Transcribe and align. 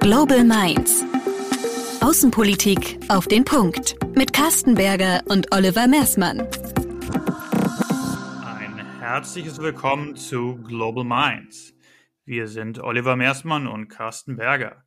Global 0.00 0.44
Minds. 0.44 1.04
Außenpolitik 2.00 2.98
auf 3.08 3.28
den 3.28 3.44
Punkt. 3.44 3.96
Mit 4.16 4.32
Carsten 4.32 4.74
Berger 4.74 5.20
und 5.26 5.54
Oliver 5.54 5.86
Mersmann. 5.86 6.40
Ein 8.42 8.78
herzliches 8.98 9.58
Willkommen 9.58 10.16
zu 10.16 10.56
Global 10.62 11.04
Minds. 11.04 11.74
Wir 12.24 12.48
sind 12.48 12.78
Oliver 12.78 13.14
Mersmann 13.16 13.66
und 13.66 13.88
Carsten 13.88 14.36
Berger. 14.36 14.86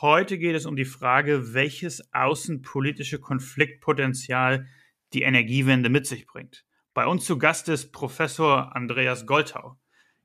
Heute 0.00 0.36
geht 0.36 0.56
es 0.56 0.66
um 0.66 0.74
die 0.74 0.84
Frage, 0.84 1.54
welches 1.54 2.12
außenpolitische 2.12 3.20
Konfliktpotenzial 3.20 4.66
die 5.12 5.22
Energiewende 5.22 5.90
mit 5.90 6.08
sich 6.08 6.26
bringt. 6.26 6.64
Bei 6.92 7.06
uns 7.06 7.24
zu 7.24 7.38
Gast 7.38 7.68
ist 7.68 7.92
Professor 7.92 8.74
Andreas 8.74 9.26
Goltau. 9.26 9.78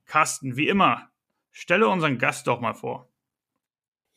Carsten, 0.04 0.56
wie 0.56 0.66
immer, 0.66 1.10
stelle 1.52 1.86
unseren 1.86 2.18
Gast 2.18 2.48
doch 2.48 2.60
mal 2.60 2.74
vor. 2.74 3.08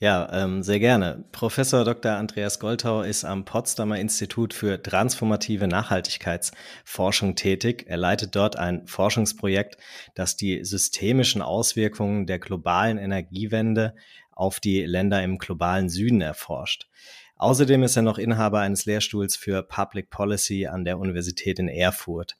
Ja, 0.02 0.30
ähm, 0.32 0.64
sehr 0.64 0.80
gerne. 0.80 1.26
Professor 1.34 1.84
Dr. 1.84 2.14
Andreas 2.14 2.60
Goltau 2.60 3.02
ist 3.02 3.26
am 3.26 3.44
Potsdamer 3.44 4.00
Institut 4.00 4.54
für 4.54 4.82
transformative 4.82 5.68
Nachhaltigkeitsforschung 5.68 7.36
tätig. 7.36 7.84
Er 7.88 7.98
leitet 7.98 8.34
dort 8.34 8.56
ein 8.56 8.88
Forschungsprojekt, 8.88 9.76
das 10.16 10.38
die 10.38 10.64
systemischen 10.64 11.42
Auswirkungen 11.42 12.28
der 12.28 12.40
globalen 12.40 12.98
Energiewende 12.98 13.94
auf 14.32 14.62
die 14.62 14.86
Länder 14.86 15.22
im 15.22 15.38
globalen 15.38 15.90
Süden 15.90 16.22
erforscht. 16.22 16.88
Außerdem 17.36 17.84
ist 17.84 17.98
er 17.98 18.02
noch 18.02 18.18
Inhaber 18.20 18.62
eines 18.62 18.86
Lehrstuhls 18.86 19.36
für 19.36 19.64
Public 19.64 20.10
Policy 20.10 20.68
an 20.68 20.86
der 20.86 20.98
Universität 20.98 21.60
in 21.60 21.68
Erfurt. 21.68 22.38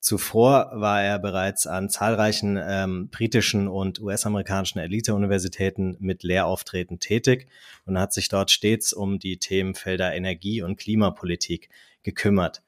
Zuvor 0.00 0.70
war 0.72 1.02
er 1.02 1.18
bereits 1.18 1.66
an 1.66 1.90
zahlreichen 1.90 2.58
ähm, 2.60 3.08
britischen 3.10 3.68
und 3.68 4.00
US-amerikanischen 4.00 4.78
Elite-Universitäten 4.78 5.96
mit 6.00 6.22
Lehrauftreten 6.22 7.00
tätig 7.00 7.48
und 7.84 7.98
hat 7.98 8.14
sich 8.14 8.30
dort 8.30 8.50
stets 8.50 8.94
um 8.94 9.18
die 9.18 9.36
Themenfelder 9.36 10.14
Energie- 10.14 10.62
und 10.62 10.78
Klimapolitik 10.78 11.68
gekümmert. 12.02 12.62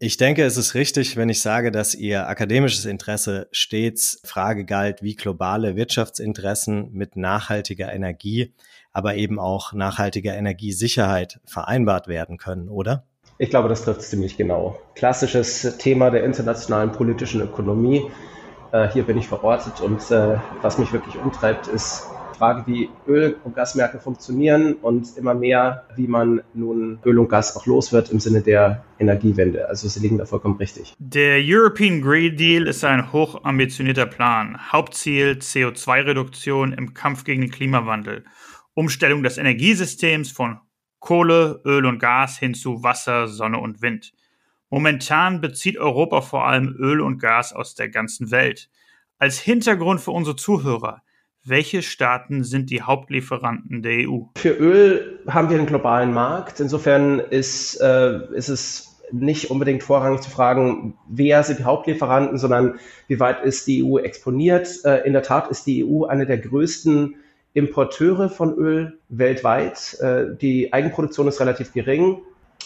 Ich 0.00 0.16
denke, 0.16 0.44
es 0.44 0.56
ist 0.56 0.74
richtig, 0.74 1.16
wenn 1.16 1.28
ich 1.28 1.42
sage, 1.42 1.70
dass 1.70 1.94
Ihr 1.94 2.26
akademisches 2.26 2.86
Interesse 2.86 3.48
stets 3.50 4.20
Frage 4.24 4.64
galt, 4.64 5.02
wie 5.02 5.14
globale 5.14 5.76
Wirtschaftsinteressen 5.76 6.92
mit 6.92 7.16
nachhaltiger 7.16 7.92
Energie, 7.92 8.54
aber 8.92 9.16
eben 9.16 9.38
auch 9.38 9.72
nachhaltiger 9.72 10.34
Energiesicherheit 10.34 11.40
vereinbart 11.44 12.08
werden 12.08 12.38
können, 12.38 12.68
oder? 12.68 13.04
Ich 13.40 13.50
glaube, 13.50 13.68
das 13.68 13.84
trifft 13.84 14.02
ziemlich 14.02 14.36
genau. 14.36 14.80
Klassisches 14.96 15.78
Thema 15.78 16.10
der 16.10 16.24
internationalen 16.24 16.90
politischen 16.90 17.40
Ökonomie. 17.40 18.10
Äh, 18.72 18.88
hier 18.88 19.04
bin 19.04 19.16
ich 19.16 19.28
verortet 19.28 19.80
und 19.80 20.10
äh, 20.10 20.38
was 20.60 20.78
mich 20.78 20.92
wirklich 20.92 21.16
umtreibt, 21.16 21.68
ist 21.68 22.08
die 22.34 22.38
Frage, 22.38 22.64
wie 22.66 22.90
Öl- 23.06 23.36
und 23.44 23.54
Gasmärkte 23.54 24.00
funktionieren 24.00 24.74
und 24.74 25.16
immer 25.16 25.34
mehr, 25.34 25.84
wie 25.94 26.08
man 26.08 26.42
nun 26.52 26.98
Öl 27.04 27.18
und 27.20 27.28
Gas 27.28 27.56
auch 27.56 27.64
los 27.66 27.92
wird 27.92 28.10
im 28.10 28.18
Sinne 28.18 28.42
der 28.42 28.82
Energiewende. 28.98 29.68
Also 29.68 29.86
Sie 29.86 30.00
liegen 30.00 30.18
da 30.18 30.26
vollkommen 30.26 30.56
richtig. 30.56 30.94
Der 30.98 31.38
European 31.40 32.02
Green 32.02 32.36
Deal 32.36 32.66
ist 32.66 32.84
ein 32.84 33.12
hochambitionierter 33.12 34.06
Plan. 34.06 34.58
Hauptziel 34.72 35.38
CO2-Reduktion 35.40 36.72
im 36.72 36.92
Kampf 36.92 37.22
gegen 37.22 37.42
den 37.42 37.50
Klimawandel. 37.52 38.24
Umstellung 38.74 39.22
des 39.22 39.38
Energiesystems 39.38 40.32
von 40.32 40.58
Kohle, 41.00 41.60
Öl 41.64 41.86
und 41.86 41.98
Gas 41.98 42.38
hin 42.38 42.54
zu 42.54 42.82
Wasser, 42.82 43.28
Sonne 43.28 43.58
und 43.58 43.82
Wind. 43.82 44.12
Momentan 44.70 45.40
bezieht 45.40 45.78
Europa 45.78 46.20
vor 46.20 46.46
allem 46.46 46.74
Öl 46.78 47.00
und 47.00 47.18
Gas 47.18 47.52
aus 47.52 47.74
der 47.74 47.88
ganzen 47.88 48.30
Welt. 48.30 48.68
Als 49.18 49.38
Hintergrund 49.38 50.00
für 50.00 50.10
unsere 50.10 50.36
Zuhörer, 50.36 51.02
welche 51.44 51.82
Staaten 51.82 52.44
sind 52.44 52.70
die 52.70 52.82
Hauptlieferanten 52.82 53.82
der 53.82 54.08
EU? 54.08 54.24
Für 54.36 54.50
Öl 54.50 55.20
haben 55.26 55.48
wir 55.48 55.56
einen 55.56 55.66
globalen 55.66 56.12
Markt. 56.12 56.60
Insofern 56.60 57.20
ist, 57.20 57.80
äh, 57.80 58.20
ist 58.34 58.48
es 58.48 59.00
nicht 59.10 59.50
unbedingt 59.50 59.82
vorrangig 59.82 60.20
zu 60.20 60.30
fragen, 60.30 60.98
wer 61.08 61.42
sind 61.42 61.60
die 61.60 61.64
Hauptlieferanten, 61.64 62.36
sondern 62.36 62.78
wie 63.06 63.18
weit 63.18 63.42
ist 63.42 63.66
die 63.66 63.82
EU 63.82 63.98
exponiert. 63.98 64.68
Äh, 64.84 65.06
in 65.06 65.14
der 65.14 65.22
Tat 65.22 65.48
ist 65.48 65.66
die 65.66 65.84
EU 65.84 66.04
eine 66.04 66.26
der 66.26 66.38
größten 66.38 67.16
Importeure 67.54 68.28
von 68.28 68.54
Öl 68.54 68.98
weltweit. 69.08 69.98
Äh, 70.00 70.36
die 70.40 70.72
Eigenproduktion 70.72 71.28
ist 71.28 71.40
relativ 71.40 71.72
gering 71.72 72.18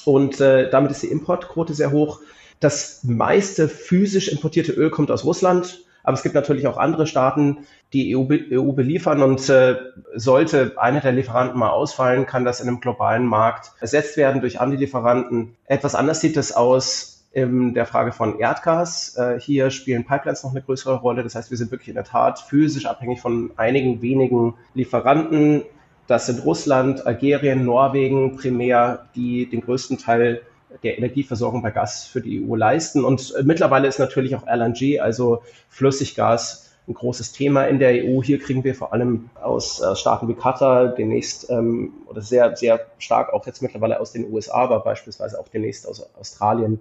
und 0.05 0.41
äh, 0.41 0.71
damit 0.71 0.91
ist 0.91 1.03
die 1.03 1.09
Importquote 1.09 1.75
sehr 1.75 1.93
hoch. 1.93 2.21
Das 2.61 3.01
meiste 3.03 3.69
physisch 3.69 4.29
importierte 4.29 4.73
Öl 4.73 4.91
kommt 4.91 5.11
aus 5.11 5.25
Russland, 5.25 5.85
aber 6.03 6.15
es 6.15 6.23
gibt 6.23 6.35
natürlich 6.35 6.67
auch 6.67 6.79
andere 6.79 7.07
Staaten, 7.07 7.67
die 7.93 8.17
EU, 8.17 8.27
EU 8.51 8.73
beliefern 8.73 9.23
und 9.23 9.49
äh, 9.49 9.77
sollte 10.15 10.75
einer 10.77 11.01
der 11.01 11.13
Lieferanten 11.13 11.59
mal 11.59 11.71
ausfallen, 11.71 12.27
kann 12.27 12.45
das 12.45 12.61
in 12.61 12.69
einem 12.69 12.81
globalen 12.81 13.27
Markt 13.27 13.73
ersetzt 13.81 14.17
werden 14.17 14.41
durch 14.41 14.61
andere 14.61 14.81
Lieferanten. 14.81 15.57
Etwas 15.67 15.95
anders 15.95 16.21
sieht 16.21 16.37
es 16.37 16.53
aus 16.53 17.12
in 17.33 17.73
der 17.73 17.87
Frage 17.87 18.13
von 18.13 18.39
Erdgas. 18.39 19.17
Äh, 19.17 19.41
hier 19.41 19.71
spielen 19.71 20.05
Pipelines 20.05 20.45
noch 20.45 20.51
eine 20.51 20.63
größere 20.63 20.97
Rolle. 20.97 21.23
Das 21.23 21.35
heißt, 21.35 21.51
wir 21.51 21.59
sind 21.59 21.71
wirklich 21.71 21.89
in 21.89 21.95
der 21.95 22.05
Tat 22.05 22.39
physisch 22.41 22.87
abhängig 22.87 23.21
von 23.21 23.51
einigen 23.57 24.03
wenigen 24.03 24.55
Lieferanten. 24.75 25.63
Das 26.07 26.27
sind 26.27 26.45
Russland, 26.45 27.07
Algerien, 27.07 27.65
Norwegen 27.65 28.37
primär, 28.37 29.07
die 29.15 29.49
den 29.49 29.63
größten 29.63 29.99
Teil 29.99 30.43
der 30.83 30.99
Energieversorgung 30.99 31.63
bei 31.63 31.71
Gas 31.71 32.05
für 32.05 32.21
die 32.21 32.47
EU 32.47 32.55
leisten. 32.55 33.05
Und 33.05 33.35
äh, 33.35 33.43
mittlerweile 33.43 33.89
ist 33.89 33.99
natürlich 33.99 34.37
auch 34.37 34.47
LNG, 34.47 35.01
also 35.01 35.43
Flüssiggas, 35.71 36.71
ein 36.87 36.95
großes 36.95 37.33
Thema 37.33 37.65
in 37.65 37.79
der 37.79 38.05
EU. 38.05 38.23
Hier 38.23 38.41
kriegen 38.41 38.65
wir 38.65 38.75
vor 38.75 38.93
allem 38.93 39.31
aus 39.41 39.81
äh, 39.81 39.97
Staaten 39.97 40.29
wie 40.29 40.35
Katar 40.35 40.89
demnächst 40.89 41.49
ähm, 41.49 41.93
oder 42.07 42.21
sehr, 42.21 42.57
sehr 42.57 42.81
stark 42.99 43.33
auch 43.33 43.47
jetzt 43.47 43.63
mittlerweile 43.63 44.01
aus 44.01 44.13
den 44.13 44.31
USA, 44.31 44.57
aber 44.57 44.81
beispielsweise 44.81 45.39
auch 45.39 45.49
demnächst 45.49 45.89
aus 45.89 46.07
Australien 46.19 46.81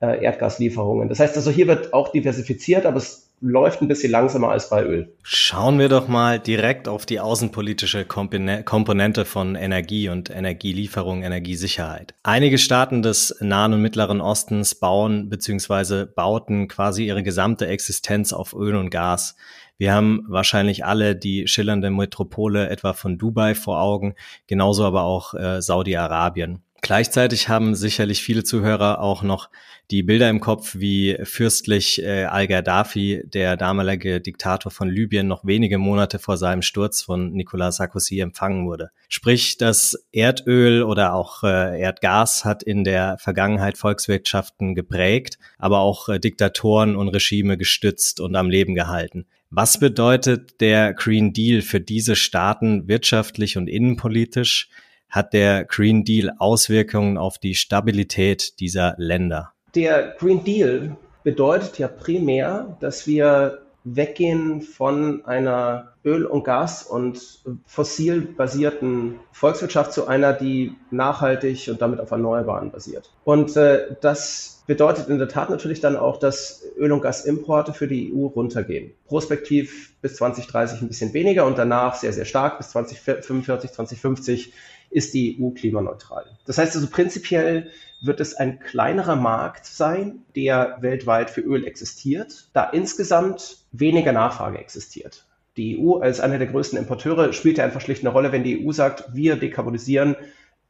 äh, 0.00 0.22
Erdgaslieferungen. 0.24 1.08
Das 1.08 1.20
heißt 1.20 1.36
also, 1.36 1.50
hier 1.50 1.66
wird 1.66 1.92
auch 1.92 2.10
diversifiziert, 2.10 2.86
aber 2.86 2.96
es 2.96 3.30
läuft 3.40 3.80
ein 3.80 3.88
bisschen 3.88 4.10
langsamer 4.10 4.50
als 4.50 4.68
bei 4.68 4.84
Öl. 4.84 5.14
Schauen 5.22 5.78
wir 5.78 5.88
doch 5.88 6.08
mal 6.08 6.38
direkt 6.38 6.88
auf 6.88 7.06
die 7.06 7.20
außenpolitische 7.20 8.04
Komponente 8.04 9.24
von 9.24 9.54
Energie 9.54 10.10
und 10.10 10.30
Energielieferung, 10.30 11.22
Energiesicherheit. 11.22 12.14
Einige 12.22 12.58
Staaten 12.58 13.02
des 13.02 13.34
Nahen 13.40 13.72
und 13.72 13.82
Mittleren 13.82 14.20
Ostens 14.20 14.74
bauen 14.74 15.30
bzw. 15.30 16.04
bauten 16.04 16.68
quasi 16.68 17.06
ihre 17.06 17.22
gesamte 17.22 17.66
Existenz 17.66 18.34
auf 18.34 18.52
Öl 18.52 18.76
und 18.76 18.90
Gas. 18.90 19.36
Wir 19.78 19.94
haben 19.94 20.26
wahrscheinlich 20.28 20.84
alle 20.84 21.16
die 21.16 21.48
schillernde 21.48 21.90
Metropole 21.90 22.68
etwa 22.68 22.92
von 22.92 23.16
Dubai 23.16 23.54
vor 23.54 23.80
Augen, 23.80 24.14
genauso 24.46 24.84
aber 24.84 25.04
auch 25.04 25.32
äh, 25.32 25.62
Saudi-Arabien. 25.62 26.62
Gleichzeitig 26.82 27.48
haben 27.48 27.74
sicherlich 27.74 28.22
viele 28.22 28.42
Zuhörer 28.42 29.00
auch 29.00 29.22
noch 29.22 29.50
die 29.90 30.02
Bilder 30.02 30.30
im 30.30 30.40
Kopf, 30.40 30.76
wie 30.78 31.16
fürstlich 31.24 32.02
äh, 32.02 32.24
Al-Gaddafi, 32.24 33.22
der 33.24 33.56
damalige 33.56 34.20
Diktator 34.20 34.70
von 34.70 34.88
Libyen, 34.88 35.26
noch 35.26 35.44
wenige 35.44 35.78
Monate 35.78 36.18
vor 36.18 36.36
seinem 36.36 36.62
Sturz 36.62 37.02
von 37.02 37.32
Nicolas 37.32 37.76
Sarkozy 37.76 38.20
empfangen 38.20 38.66
wurde. 38.66 38.90
Sprich, 39.08 39.58
das 39.58 40.06
Erdöl 40.12 40.82
oder 40.82 41.14
auch 41.14 41.42
äh, 41.42 41.80
Erdgas 41.80 42.44
hat 42.44 42.62
in 42.62 42.84
der 42.84 43.18
Vergangenheit 43.18 43.76
Volkswirtschaften 43.76 44.74
geprägt, 44.74 45.38
aber 45.58 45.80
auch 45.80 46.08
äh, 46.08 46.20
Diktatoren 46.20 46.94
und 46.94 47.08
Regime 47.08 47.58
gestützt 47.58 48.20
und 48.20 48.36
am 48.36 48.48
Leben 48.48 48.74
gehalten. 48.74 49.26
Was 49.50 49.80
bedeutet 49.80 50.60
der 50.60 50.94
Green 50.94 51.32
Deal 51.32 51.62
für 51.62 51.80
diese 51.80 52.14
Staaten 52.14 52.86
wirtschaftlich 52.86 53.56
und 53.56 53.66
innenpolitisch? 53.66 54.68
Hat 55.10 55.32
der 55.32 55.64
Green 55.64 56.04
Deal 56.04 56.32
Auswirkungen 56.38 57.18
auf 57.18 57.38
die 57.38 57.54
Stabilität 57.54 58.60
dieser 58.60 58.94
Länder? 58.96 59.52
Der 59.74 60.14
Green 60.18 60.44
Deal 60.44 60.96
bedeutet 61.22 61.78
ja 61.78 61.88
primär, 61.88 62.76
dass 62.80 63.06
wir 63.06 63.62
weggehen 63.84 64.60
von 64.62 65.24
einer 65.24 65.94
Öl- 66.04 66.26
und 66.26 66.44
Gas- 66.44 66.82
und 66.82 67.42
fossil 67.66 68.20
basierten 68.20 69.20
Volkswirtschaft 69.32 69.92
zu 69.92 70.06
einer, 70.06 70.32
die 70.32 70.74
nachhaltig 70.90 71.68
und 71.68 71.80
damit 71.80 72.00
auf 72.00 72.10
Erneuerbaren 72.10 72.70
basiert. 72.70 73.10
Und 73.24 73.56
äh, 73.56 73.96
das 74.00 74.62
bedeutet 74.66 75.08
in 75.08 75.18
der 75.18 75.28
Tat 75.28 75.50
natürlich 75.50 75.80
dann 75.80 75.96
auch, 75.96 76.18
dass 76.18 76.62
Öl- 76.78 76.92
und 76.92 77.00
Gasimporte 77.00 77.72
für 77.72 77.88
die 77.88 78.12
EU 78.14 78.26
runtergehen. 78.26 78.92
Prospektiv 79.06 79.94
bis 80.00 80.16
2030 80.16 80.82
ein 80.82 80.88
bisschen 80.88 81.12
weniger 81.14 81.46
und 81.46 81.58
danach 81.58 81.94
sehr, 81.94 82.12
sehr 82.12 82.26
stark 82.26 82.58
bis 82.58 82.70
2045, 82.70 83.72
2050 83.72 84.52
ist 84.90 85.14
die 85.14 85.38
EU 85.40 85.50
klimaneutral. 85.50 86.26
Das 86.46 86.58
heißt 86.58 86.74
also 86.74 86.88
prinzipiell 86.88 87.70
wird 88.00 88.20
es 88.20 88.34
ein 88.34 88.60
kleinerer 88.60 89.16
Markt 89.16 89.66
sein, 89.66 90.22
der 90.34 90.78
weltweit 90.80 91.30
für 91.30 91.42
Öl 91.42 91.66
existiert, 91.66 92.48
da 92.52 92.64
insgesamt 92.64 93.58
weniger 93.72 94.12
Nachfrage 94.12 94.58
existiert. 94.58 95.26
Die 95.56 95.78
EU 95.78 95.98
als 95.98 96.20
einer 96.20 96.38
der 96.38 96.46
größten 96.46 96.78
Importeure 96.78 97.32
spielt 97.32 97.58
ja 97.58 97.64
einfach 97.64 97.80
schlicht 97.80 98.02
eine 98.02 98.10
Rolle, 98.12 98.32
wenn 98.32 98.44
die 98.44 98.66
EU 98.66 98.72
sagt, 98.72 99.14
wir 99.14 99.36
dekarbonisieren, 99.36 100.16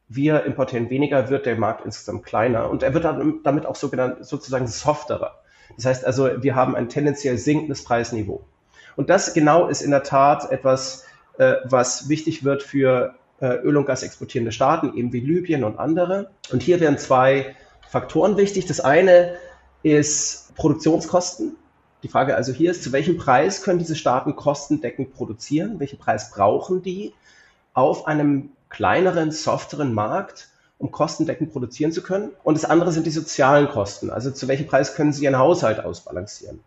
wir 0.09 0.43
importieren 0.43 0.89
weniger, 0.89 1.29
wird 1.29 1.45
der 1.45 1.55
Markt 1.55 1.85
insgesamt 1.85 2.25
kleiner 2.25 2.69
und 2.69 2.83
er 2.83 2.93
wird 2.93 3.05
damit 3.45 3.65
auch 3.65 3.75
sogenannt, 3.75 4.25
sozusagen 4.25 4.67
softerer. 4.67 5.39
Das 5.77 5.85
heißt 5.85 6.05
also, 6.05 6.43
wir 6.43 6.55
haben 6.55 6.75
ein 6.75 6.89
tendenziell 6.89 7.37
sinkendes 7.37 7.85
Preisniveau. 7.85 8.43
Und 8.97 9.09
das 9.09 9.33
genau 9.33 9.67
ist 9.67 9.81
in 9.81 9.91
der 9.91 10.03
Tat 10.03 10.51
etwas, 10.51 11.05
äh, 11.37 11.55
was 11.63 12.09
wichtig 12.09 12.43
wird 12.43 12.61
für 12.61 13.15
Öl 13.41 13.77
und 13.77 13.85
Gas 13.85 14.03
exportierende 14.03 14.51
Staaten, 14.51 14.95
eben 14.95 15.13
wie 15.13 15.19
Libyen 15.19 15.63
und 15.63 15.79
andere. 15.79 16.29
Und 16.51 16.61
hier 16.61 16.79
wären 16.79 16.97
zwei 16.97 17.55
Faktoren 17.89 18.37
wichtig. 18.37 18.67
Das 18.67 18.79
eine 18.79 19.35
ist 19.83 20.55
Produktionskosten. 20.55 21.55
Die 22.03 22.07
Frage 22.07 22.35
also 22.35 22.51
hier 22.51 22.71
ist, 22.71 22.83
zu 22.83 22.91
welchem 22.91 23.17
Preis 23.17 23.61
können 23.61 23.79
diese 23.79 23.95
Staaten 23.95 24.35
kostendeckend 24.35 25.13
produzieren? 25.13 25.79
Welchen 25.79 25.99
Preis 25.99 26.31
brauchen 26.31 26.81
die 26.81 27.13
auf 27.73 28.07
einem 28.07 28.51
kleineren, 28.69 29.31
softeren 29.31 29.93
Markt, 29.93 30.49
um 30.77 30.91
kostendeckend 30.91 31.51
produzieren 31.51 31.91
zu 31.91 32.01
können? 32.01 32.31
Und 32.43 32.55
das 32.55 32.65
andere 32.65 32.91
sind 32.91 33.05
die 33.05 33.11
sozialen 33.11 33.69
Kosten. 33.69 34.09
Also 34.09 34.31
zu 34.31 34.47
welchem 34.47 34.67
Preis 34.67 34.95
können 34.95 35.13
sie 35.13 35.25
ihren 35.25 35.37
Haushalt 35.37 35.83
ausbalancieren? 35.83 36.59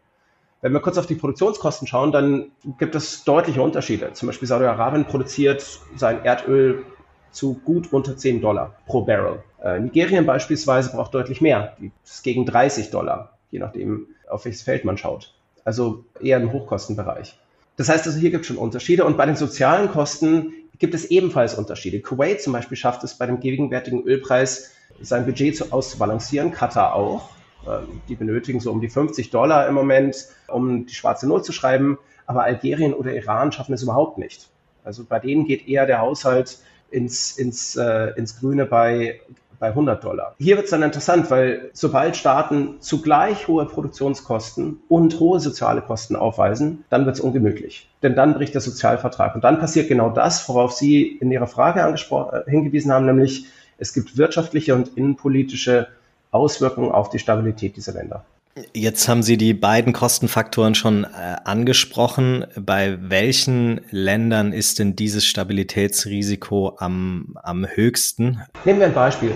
Wenn 0.64 0.72
wir 0.72 0.80
kurz 0.80 0.96
auf 0.96 1.04
die 1.04 1.14
Produktionskosten 1.14 1.86
schauen, 1.86 2.10
dann 2.10 2.46
gibt 2.78 2.94
es 2.94 3.22
deutliche 3.24 3.60
Unterschiede. 3.60 4.14
Zum 4.14 4.28
Beispiel 4.28 4.48
Saudi-Arabien 4.48 5.04
produziert 5.04 5.62
sein 5.94 6.24
Erdöl 6.24 6.86
zu 7.32 7.60
gut 7.66 7.92
unter 7.92 8.16
10 8.16 8.40
Dollar 8.40 8.74
pro 8.86 9.02
Barrel. 9.02 9.42
Äh, 9.62 9.78
Nigerien 9.80 10.24
beispielsweise 10.24 10.90
braucht 10.90 11.12
deutlich 11.12 11.42
mehr, 11.42 11.76
ist 12.02 12.24
gegen 12.24 12.46
30 12.46 12.88
Dollar, 12.88 13.36
je 13.50 13.58
nachdem, 13.58 14.06
auf 14.26 14.46
welches 14.46 14.62
Feld 14.62 14.86
man 14.86 14.96
schaut. 14.96 15.34
Also 15.66 16.06
eher 16.18 16.38
im 16.38 16.50
Hochkostenbereich. 16.50 17.38
Das 17.76 17.90
heißt 17.90 18.06
also, 18.06 18.18
hier 18.18 18.30
gibt 18.30 18.44
es 18.44 18.46
schon 18.46 18.56
Unterschiede. 18.56 19.04
Und 19.04 19.18
bei 19.18 19.26
den 19.26 19.36
sozialen 19.36 19.90
Kosten 19.90 20.54
gibt 20.78 20.94
es 20.94 21.04
ebenfalls 21.04 21.56
Unterschiede. 21.56 22.00
Kuwait 22.00 22.40
zum 22.40 22.54
Beispiel 22.54 22.78
schafft 22.78 23.04
es 23.04 23.18
bei 23.18 23.26
dem 23.26 23.38
gegenwärtigen 23.38 24.02
Ölpreis, 24.04 24.70
sein 25.02 25.26
Budget 25.26 25.58
zu, 25.58 25.72
auszubalancieren, 25.72 26.52
Katar 26.52 26.94
auch. 26.94 27.28
Ähm, 27.66 28.00
die 28.08 28.14
benötigen 28.14 28.60
so 28.60 28.70
um 28.70 28.80
die 28.80 28.88
50 28.88 29.30
Dollar 29.30 29.68
im 29.68 29.74
Moment, 29.74 30.28
um 30.48 30.86
die 30.86 30.94
schwarze 30.94 31.26
Null 31.26 31.42
zu 31.42 31.52
schreiben. 31.52 31.98
Aber 32.26 32.44
Algerien 32.44 32.94
oder 32.94 33.14
Iran 33.14 33.52
schaffen 33.52 33.74
es 33.74 33.82
überhaupt 33.82 34.18
nicht. 34.18 34.48
Also 34.84 35.04
bei 35.04 35.18
denen 35.18 35.46
geht 35.46 35.68
eher 35.68 35.86
der 35.86 36.00
Haushalt 36.00 36.58
ins, 36.90 37.36
ins, 37.38 37.76
äh, 37.76 38.12
ins 38.16 38.38
Grüne 38.38 38.66
bei, 38.66 39.20
bei 39.58 39.68
100 39.68 40.02
Dollar. 40.02 40.34
Hier 40.38 40.56
wird 40.56 40.66
es 40.66 40.70
dann 40.70 40.82
interessant, 40.82 41.30
weil 41.30 41.70
sobald 41.72 42.16
Staaten 42.16 42.76
zugleich 42.80 43.48
hohe 43.48 43.66
Produktionskosten 43.66 44.80
und 44.88 45.20
hohe 45.20 45.40
soziale 45.40 45.82
Kosten 45.82 46.16
aufweisen, 46.16 46.84
dann 46.90 47.06
wird 47.06 47.16
es 47.16 47.20
ungemütlich. 47.20 47.88
Denn 48.02 48.14
dann 48.14 48.34
bricht 48.34 48.54
der 48.54 48.60
Sozialvertrag. 48.60 49.34
Und 49.34 49.44
dann 49.44 49.58
passiert 49.58 49.88
genau 49.88 50.10
das, 50.10 50.48
worauf 50.48 50.72
Sie 50.72 51.02
in 51.02 51.30
Ihrer 51.30 51.46
Frage 51.46 51.80
äh, 51.80 52.50
hingewiesen 52.50 52.92
haben, 52.92 53.06
nämlich 53.06 53.46
es 53.78 53.92
gibt 53.92 54.16
wirtschaftliche 54.16 54.74
und 54.74 54.96
innenpolitische 54.96 55.88
Auswirkungen 56.34 56.90
auf 56.90 57.10
die 57.10 57.18
Stabilität 57.18 57.76
dieser 57.76 57.92
Länder. 57.92 58.24
Jetzt 58.72 59.08
haben 59.08 59.24
Sie 59.24 59.36
die 59.36 59.52
beiden 59.52 59.92
Kostenfaktoren 59.92 60.76
schon 60.76 61.04
äh, 61.04 61.36
angesprochen. 61.44 62.46
Bei 62.56 62.98
welchen 63.00 63.80
Ländern 63.90 64.52
ist 64.52 64.78
denn 64.78 64.94
dieses 64.94 65.24
Stabilitätsrisiko 65.24 66.76
am, 66.78 67.36
am 67.42 67.66
höchsten? 67.66 68.42
Nehmen 68.64 68.78
wir 68.78 68.86
ein 68.86 68.94
Beispiel. 68.94 69.32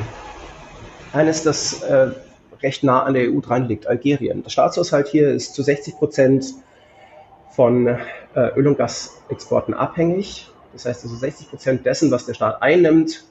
Eines, 1.12 1.42
das 1.42 1.82
äh, 1.82 2.10
recht 2.62 2.84
nah 2.84 3.02
an 3.02 3.14
der 3.14 3.32
EU 3.32 3.40
dran 3.40 3.66
liegt, 3.66 3.88
Algerien. 3.88 4.44
Der 4.44 4.50
Staatshaushalt 4.50 5.08
hier 5.08 5.30
ist 5.30 5.54
zu 5.54 5.62
60 5.62 5.96
Prozent 5.96 6.46
von 7.50 7.88
äh, 7.88 7.96
Öl- 8.56 8.68
und 8.68 8.78
Gasexporten 8.78 9.74
abhängig. 9.74 10.48
Das 10.72 10.84
heißt 10.84 11.02
also 11.02 11.16
60 11.16 11.50
Prozent 11.50 11.86
dessen, 11.86 12.12
was 12.12 12.26
der 12.26 12.34
Staat 12.34 12.62
einnimmt, 12.62 13.24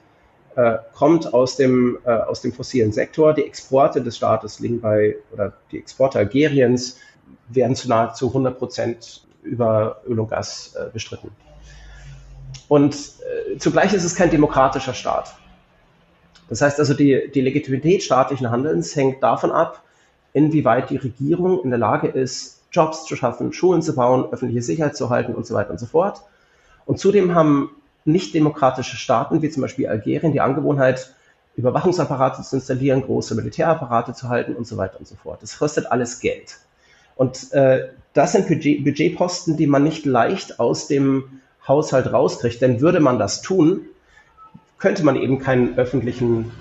äh, 0.57 0.80
kommt 0.95 1.36
aus 1.36 1.56
dem, 1.56 2.00
äh, 2.04 2.09
aus 2.09 2.42
dem 2.42 2.51
fossilen 2.51 2.92
Sektor. 2.92 3.36
Die 3.36 3.45
Exporte 3.45 4.01
des 4.01 4.18
Staates 4.18 4.59
liegen 4.59 4.81
bei, 4.81 5.15
oder 5.31 5.54
die 5.71 5.77
Exporte 5.77 6.18
Algeriens 6.18 6.98
werden 7.50 7.75
zu 7.75 7.88
nahezu 7.88 8.30
100 8.30 8.57
Prozent 8.57 9.21
über 9.44 10.01
Öl 10.07 10.19
und 10.19 10.30
Gas 10.30 10.75
äh, 10.75 10.89
bestritten. 10.92 11.30
Und 12.68 12.95
äh, 12.95 13.57
zugleich 13.59 13.94
ist 13.94 14.04
es 14.04 14.15
kein 14.15 14.31
demokratischer 14.31 14.95
Staat. 14.95 15.36
Das 16.50 16.62
heißt 16.62 16.80
also, 16.80 16.95
die, 16.95 17.30
die 17.31 17.42
Legitimität 17.42 18.01
staatlichen 18.01 18.50
Handelns 18.50 18.95
hängt 18.95 19.21
davon 19.21 19.51
ab, 19.51 19.83
inwieweit 20.33 20.89
die 20.89 20.98
Regierung 20.98 21.63
in 21.63 21.69
der 21.69 21.77
Lage 21.77 22.07
ist, 22.07 22.63
Jobs 22.71 23.06
zu 23.06 23.15
schaffen, 23.15 23.53
Schulen 23.53 23.83
zu 23.83 23.94
bauen, 23.94 24.25
öffentliche 24.31 24.63
Sicherheit 24.63 24.98
zu 24.98 25.12
halten 25.12 25.36
und 25.36 25.45
so 25.45 25.53
weiter 25.53 25.69
und 25.69 25.80
so 25.80 25.86
fort. 25.86 26.24
Und 26.88 26.98
zudem 26.98 27.36
haben 27.36 27.69
nicht-demokratische 28.07 28.95
Staaten, 28.95 29.42
wie 29.42 29.50
zum 29.50 29.62
Beispiel 29.62 29.88
Algerien, 29.88 30.31
die 30.31 30.42
Angewohnheit, 30.42 31.13
Überwachungsapparate 31.56 32.44
zu 32.44 32.56
installieren, 32.56 33.01
große 33.01 33.36
Militärapparate 33.36 34.13
zu 34.13 34.30
halten 34.30 34.56
und 34.56 34.65
so 34.65 34.77
weiter 34.77 35.00
und 35.00 35.07
so 35.07 35.15
fort. 35.15 35.42
Das 35.42 35.57
kostet 35.57 35.92
alles 35.92 36.19
Geld. 36.19 36.57
Und 37.15 37.51
äh, 37.51 37.89
das 38.13 38.31
sind 38.31 38.48
Budget, 38.48 38.83
Budgetposten, 38.83 39.57
die 39.57 39.68
man 39.68 39.83
nicht 39.83 40.06
leicht 40.06 40.59
aus 40.59 40.88
dem 40.88 41.42
Haushalt 41.68 42.13
rauskriegt. 42.13 42.62
Denn 42.62 42.80
würde 42.80 43.00
man 43.00 43.19
das 43.19 43.42
tun, 43.42 43.81
könnte 44.77 45.03
man 45.03 45.15
eben 45.15 45.39
keinen 45.39 45.77
öffentlichen 45.77 46.51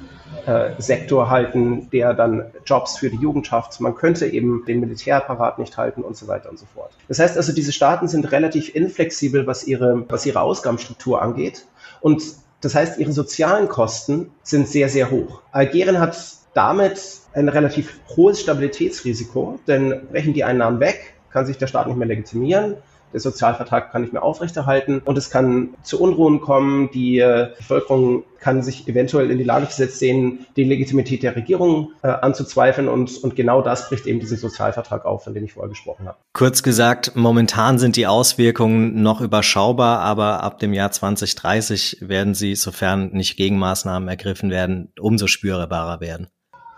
Sektor 0.78 1.28
halten, 1.28 1.90
der 1.90 2.14
dann 2.14 2.44
Jobs 2.64 2.98
für 2.98 3.10
die 3.10 3.16
Jugend 3.16 3.46
schafft. 3.46 3.80
Man 3.80 3.94
könnte 3.96 4.26
eben 4.26 4.64
den 4.66 4.80
Militärapparat 4.80 5.58
nicht 5.58 5.76
halten 5.76 6.02
und 6.02 6.16
so 6.16 6.28
weiter 6.28 6.50
und 6.50 6.58
so 6.58 6.66
fort. 6.72 6.92
Das 7.08 7.18
heißt 7.18 7.36
also, 7.36 7.52
diese 7.52 7.72
Staaten 7.72 8.06
sind 8.06 8.30
relativ 8.30 8.74
inflexibel, 8.74 9.46
was 9.46 9.64
ihre, 9.64 10.04
was 10.08 10.24
ihre 10.24 10.40
Ausgabenstruktur 10.40 11.20
angeht. 11.20 11.66
Und 12.00 12.22
das 12.60 12.74
heißt, 12.74 12.98
ihre 12.98 13.12
sozialen 13.12 13.68
Kosten 13.68 14.30
sind 14.42 14.68
sehr, 14.68 14.88
sehr 14.88 15.10
hoch. 15.10 15.42
Algerien 15.52 16.00
hat 16.00 16.16
damit 16.54 17.00
ein 17.32 17.48
relativ 17.48 18.00
hohes 18.16 18.40
Stabilitätsrisiko, 18.40 19.58
denn 19.66 20.06
brechen 20.10 20.32
die 20.32 20.44
Einnahmen 20.44 20.80
weg, 20.80 21.14
kann 21.30 21.44
sich 21.44 21.58
der 21.58 21.66
Staat 21.66 21.86
nicht 21.88 21.96
mehr 21.96 22.08
legitimieren 22.08 22.76
der 23.16 23.22
Sozialvertrag 23.22 23.92
kann 23.92 24.02
nicht 24.02 24.12
mehr 24.12 24.22
aufrechterhalten 24.22 25.00
und 25.02 25.16
es 25.16 25.30
kann 25.30 25.70
zu 25.82 25.98
Unruhen 25.98 26.42
kommen. 26.42 26.90
Die 26.92 27.18
äh, 27.18 27.48
Bevölkerung 27.56 28.24
kann 28.40 28.62
sich 28.62 28.86
eventuell 28.86 29.30
in 29.30 29.38
die 29.38 29.44
Lage 29.44 29.64
versetzt 29.64 30.00
sehen, 30.00 30.44
die 30.56 30.64
Legitimität 30.64 31.22
der 31.22 31.34
Regierung 31.34 31.92
äh, 32.02 32.08
anzuzweifeln 32.08 32.88
und, 32.88 33.16
und 33.24 33.34
genau 33.34 33.62
das 33.62 33.88
bricht 33.88 34.04
eben 34.04 34.20
diesen 34.20 34.36
Sozialvertrag 34.36 35.06
auf, 35.06 35.24
von 35.24 35.32
dem 35.32 35.46
ich 35.46 35.54
vorher 35.54 35.70
gesprochen 35.70 36.06
habe. 36.06 36.18
Kurz 36.34 36.62
gesagt, 36.62 37.12
momentan 37.14 37.78
sind 37.78 37.96
die 37.96 38.06
Auswirkungen 38.06 39.00
noch 39.02 39.22
überschaubar, 39.22 40.00
aber 40.00 40.42
ab 40.42 40.58
dem 40.58 40.74
Jahr 40.74 40.90
2030 40.90 41.98
werden 42.02 42.34
sie, 42.34 42.54
sofern 42.54 43.12
nicht 43.12 43.38
Gegenmaßnahmen 43.38 44.10
ergriffen 44.10 44.50
werden, 44.50 44.92
umso 45.00 45.26
spürbarer 45.26 46.00
werden. 46.00 46.28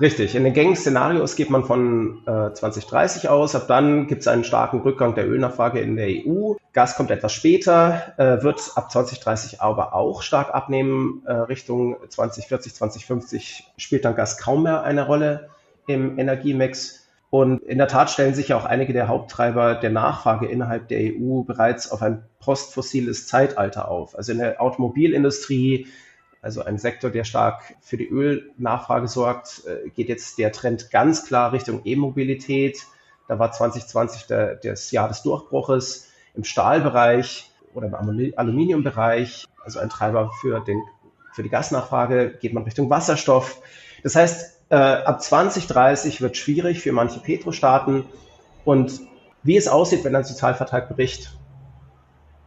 Richtig, 0.01 0.37
in 0.37 0.45
den 0.45 0.53
gängigen 0.53 0.77
Szenarios 0.77 1.35
geht 1.35 1.51
man 1.51 1.65
von 1.65 2.23
äh, 2.25 2.53
2030 2.53 3.29
aus. 3.29 3.57
Ab 3.57 3.67
dann 3.67 4.07
gibt 4.07 4.21
es 4.21 4.29
einen 4.29 4.45
starken 4.45 4.81
Rückgang 4.81 5.17
der 5.17 5.29
Ölnachfrage 5.29 5.81
in 5.81 5.97
der 5.97 6.07
EU. 6.07 6.55
Gas 6.73 6.95
kommt 6.95 7.11
etwas 7.11 7.33
später, 7.33 8.13
äh, 8.17 8.41
wird 8.45 8.61
ab 8.77 8.93
2030 8.93 9.61
aber 9.61 9.95
auch 9.95 10.23
stark 10.23 10.55
abnehmen. 10.55 11.23
Äh, 11.27 11.33
Richtung 11.33 11.97
2040, 12.09 12.75
2050 12.75 13.73
spielt 13.77 14.05
dann 14.05 14.15
Gas 14.15 14.39
kaum 14.39 14.63
mehr 14.63 14.85
eine 14.85 15.05
Rolle 15.05 15.49
im 15.89 16.17
Energiemix. 16.17 17.09
Und 17.31 17.61
in 17.63 17.79
der 17.79 17.89
Tat 17.89 18.09
stellen 18.09 18.35
sich 18.35 18.49
ja 18.49 18.57
auch 18.57 18.65
einige 18.65 18.93
der 18.93 19.09
Haupttreiber 19.09 19.75
der 19.75 19.91
Nachfrage 19.91 20.47
innerhalb 20.47 20.87
der 20.89 21.01
EU 21.01 21.43
bereits 21.43 21.91
auf 21.91 22.03
ein 22.03 22.23
postfossiles 22.39 23.27
Zeitalter 23.27 23.91
auf. 23.91 24.17
Also 24.17 24.31
in 24.31 24.39
der 24.39 24.63
Automobilindustrie 24.63 25.89
also 26.41 26.63
ein 26.63 26.79
Sektor, 26.79 27.11
der 27.11 27.25
stark 27.25 27.75
für 27.81 27.97
die 27.97 28.09
Ölnachfrage 28.09 29.09
sorgt, 29.09 29.63
äh, 29.67 29.89
geht 29.91 30.09
jetzt 30.09 30.39
der 30.39 30.53
Trend 30.53 30.91
ganz 30.91 31.27
klar 31.27 31.53
Richtung 31.53 31.83
E-Mobilität. 31.85 32.87
Da 33.27 33.39
war 33.39 33.53
2020 33.53 34.27
der, 34.27 34.55
das 34.57 34.91
Jahr 34.91 35.09
des 35.09 35.23
Durchbruches 35.23 36.09
im 36.35 36.45
Stahlbereich 36.45 37.51
oder 37.75 37.89
im 37.89 38.35
Aluminiumbereich, 38.37 39.47
also 39.65 39.81
ein 39.81 39.91
Treiber 39.91 40.31
für, 40.41 40.61
den, 40.61 40.81
für 41.33 41.43
die 41.43 41.49
Gasnachfrage, 41.49 42.39
geht 42.41 42.55
man 42.55 42.63
Richtung 42.63 42.89
Wasserstoff. 42.89 43.61
Das 44.03 44.15
heißt, 44.15 44.59
äh, 44.71 44.77
ab 44.77 45.23
2030 45.23 46.21
wird 46.21 46.37
schwierig 46.37 46.81
für 46.81 46.93
manche 46.93 47.21
Petrostaaten. 47.21 48.05
Und 48.65 49.01
wie 49.43 49.57
es 49.57 49.69
aussieht, 49.69 50.05
wenn 50.05 50.15
ein 50.15 50.25
Sozialvertrag 50.25 50.89
bricht, 50.95 51.33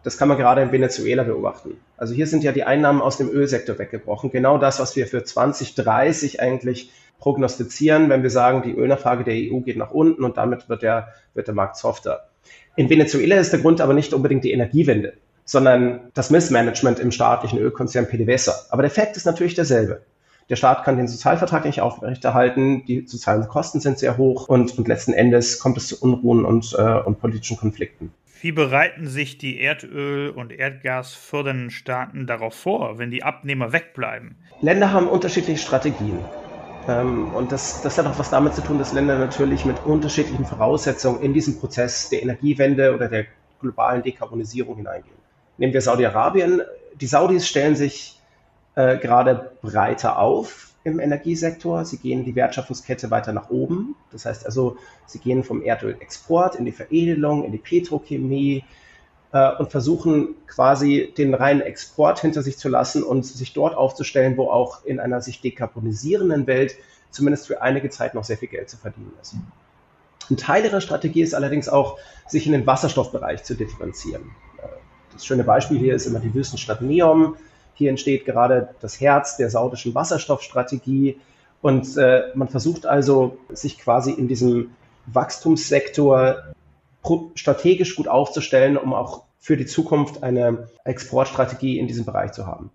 das 0.03 0.17
kann 0.17 0.27
man 0.27 0.37
gerade 0.37 0.61
in 0.61 0.71
Venezuela 0.71 1.23
beobachten. 1.23 1.77
Also 1.97 2.13
hier 2.13 2.27
sind 2.27 2.43
ja 2.43 2.51
die 2.51 2.63
Einnahmen 2.63 3.01
aus 3.01 3.17
dem 3.17 3.29
Ölsektor 3.29 3.77
weggebrochen. 3.77 4.31
Genau 4.31 4.57
das, 4.57 4.79
was 4.79 4.95
wir 4.95 5.07
für 5.07 5.23
2030 5.23 6.41
eigentlich 6.41 6.91
prognostizieren, 7.19 8.09
wenn 8.09 8.23
wir 8.23 8.31
sagen, 8.31 8.63
die 8.63 8.73
Ölnachfrage 8.73 9.23
der 9.23 9.35
EU 9.35 9.59
geht 9.59 9.77
nach 9.77 9.91
unten 9.91 10.23
und 10.23 10.37
damit 10.37 10.69
wird 10.69 10.81
der, 10.81 11.09
wird 11.33 11.47
der 11.47 11.53
Markt 11.53 11.77
softer. 11.77 12.29
In 12.75 12.89
Venezuela 12.89 13.35
ist 13.35 13.53
der 13.53 13.59
Grund 13.59 13.79
aber 13.79 13.93
nicht 13.93 14.13
unbedingt 14.13 14.43
die 14.43 14.51
Energiewende, 14.51 15.13
sondern 15.45 16.11
das 16.13 16.31
Missmanagement 16.31 16.99
im 16.99 17.11
staatlichen 17.11 17.59
Ölkonzern 17.59 18.07
PDVSA. 18.07 18.53
Aber 18.69 18.81
der 18.81 18.91
Fakt 18.91 19.17
ist 19.17 19.25
natürlich 19.25 19.53
derselbe. 19.53 20.01
Der 20.49 20.55
Staat 20.55 20.83
kann 20.83 20.97
den 20.97 21.07
Sozialvertrag 21.07 21.63
nicht 21.63 21.79
aufrechterhalten, 21.79 22.83
die 22.85 23.07
sozialen 23.07 23.47
Kosten 23.47 23.79
sind 23.79 23.99
sehr 23.99 24.17
hoch 24.17 24.49
und, 24.49 24.77
und 24.77 24.87
letzten 24.87 25.13
Endes 25.13 25.59
kommt 25.59 25.77
es 25.77 25.87
zu 25.87 26.01
Unruhen 26.01 26.43
und, 26.43 26.75
äh, 26.77 26.81
und 26.81 27.19
politischen 27.19 27.57
Konflikten. 27.57 28.11
Wie 28.41 28.51
bereiten 28.51 29.05
sich 29.05 29.37
die 29.37 29.59
Erdöl- 29.59 30.31
und 30.31 30.51
Erdgasfördernden 30.51 31.69
Staaten 31.69 32.25
darauf 32.25 32.55
vor, 32.55 32.97
wenn 32.97 33.11
die 33.11 33.21
Abnehmer 33.21 33.71
wegbleiben? 33.71 34.35
Länder 34.61 34.91
haben 34.91 35.07
unterschiedliche 35.07 35.61
Strategien. 35.61 36.17
Ähm, 36.87 37.31
und 37.35 37.51
das, 37.51 37.83
das 37.83 37.99
hat 37.99 38.07
auch 38.07 38.17
was 38.17 38.31
damit 38.31 38.55
zu 38.55 38.63
tun, 38.63 38.79
dass 38.79 38.93
Länder 38.93 39.19
natürlich 39.19 39.63
mit 39.63 39.85
unterschiedlichen 39.85 40.45
Voraussetzungen 40.45 41.21
in 41.21 41.35
diesen 41.35 41.59
Prozess 41.59 42.09
der 42.09 42.23
Energiewende 42.23 42.95
oder 42.95 43.07
der 43.07 43.25
globalen 43.59 44.01
Dekarbonisierung 44.01 44.77
hineingehen. 44.77 45.15
Nehmen 45.59 45.73
wir 45.73 45.81
Saudi-Arabien. 45.81 46.63
Die 46.95 47.05
Saudis 47.05 47.47
stellen 47.47 47.75
sich 47.75 48.19
äh, 48.73 48.97
gerade 48.97 49.51
breiter 49.61 50.17
auf 50.17 50.70
im 50.83 50.99
Energiesektor. 50.99 51.85
Sie 51.85 51.97
gehen 51.97 52.25
die 52.25 52.35
Wertschöpfungskette 52.35 53.11
weiter 53.11 53.33
nach 53.33 53.49
oben. 53.49 53.95
Das 54.11 54.25
heißt 54.25 54.45
also, 54.45 54.77
sie 55.05 55.19
gehen 55.19 55.43
vom 55.43 55.63
Erdölexport 55.63 56.55
in 56.55 56.65
die 56.65 56.71
Veredelung, 56.71 57.43
in 57.43 57.51
die 57.51 57.57
Petrochemie 57.57 58.63
äh, 59.31 59.55
und 59.55 59.71
versuchen 59.71 60.35
quasi 60.47 61.13
den 61.17 61.33
reinen 61.33 61.61
Export 61.61 62.19
hinter 62.19 62.41
sich 62.41 62.57
zu 62.57 62.69
lassen 62.69 63.03
und 63.03 63.25
sich 63.25 63.53
dort 63.53 63.75
aufzustellen, 63.75 64.37
wo 64.37 64.49
auch 64.49 64.83
in 64.85 64.99
einer 64.99 65.21
sich 65.21 65.41
dekarbonisierenden 65.41 66.47
Welt 66.47 66.75
zumindest 67.11 67.47
für 67.47 67.61
einige 67.61 67.89
Zeit 67.89 68.13
noch 68.13 68.23
sehr 68.23 68.37
viel 68.37 68.47
Geld 68.47 68.69
zu 68.69 68.77
verdienen 68.77 69.13
ist. 69.21 69.35
Ein 70.29 70.37
Teil 70.37 70.63
ihrer 70.63 70.81
Strategie 70.81 71.21
ist 71.21 71.33
allerdings 71.33 71.67
auch, 71.67 71.97
sich 72.27 72.45
in 72.45 72.53
den 72.53 72.65
Wasserstoffbereich 72.65 73.43
zu 73.43 73.55
differenzieren. 73.55 74.31
Äh, 74.57 74.67
das 75.13 75.25
schöne 75.25 75.43
Beispiel 75.43 75.77
hier 75.77 75.93
ist 75.93 76.07
immer 76.07 76.19
die 76.19 76.33
Wüstenstadt 76.33 76.81
Neom 76.81 77.35
hier 77.73 77.89
entsteht 77.89 78.25
gerade 78.25 78.69
das 78.81 78.99
Herz 78.99 79.37
der 79.37 79.49
saudischen 79.49 79.95
Wasserstoffstrategie. 79.95 81.19
Und 81.61 81.97
äh, 81.97 82.23
man 82.35 82.47
versucht 82.47 82.85
also, 82.85 83.37
sich 83.49 83.77
quasi 83.77 84.11
in 84.11 84.27
diesem 84.27 84.71
Wachstumssektor 85.05 86.43
strategisch 87.35 87.95
gut 87.95 88.07
aufzustellen, 88.07 88.77
um 88.77 88.93
auch 88.93 89.23
für 89.39 89.57
die 89.57 89.65
Zukunft 89.65 90.23
eine 90.23 90.69
Exportstrategie 90.85 91.79
in 91.79 91.87
diesem 91.87 92.05
Bereich 92.05 92.31
zu 92.31 92.45
haben. 92.45 92.71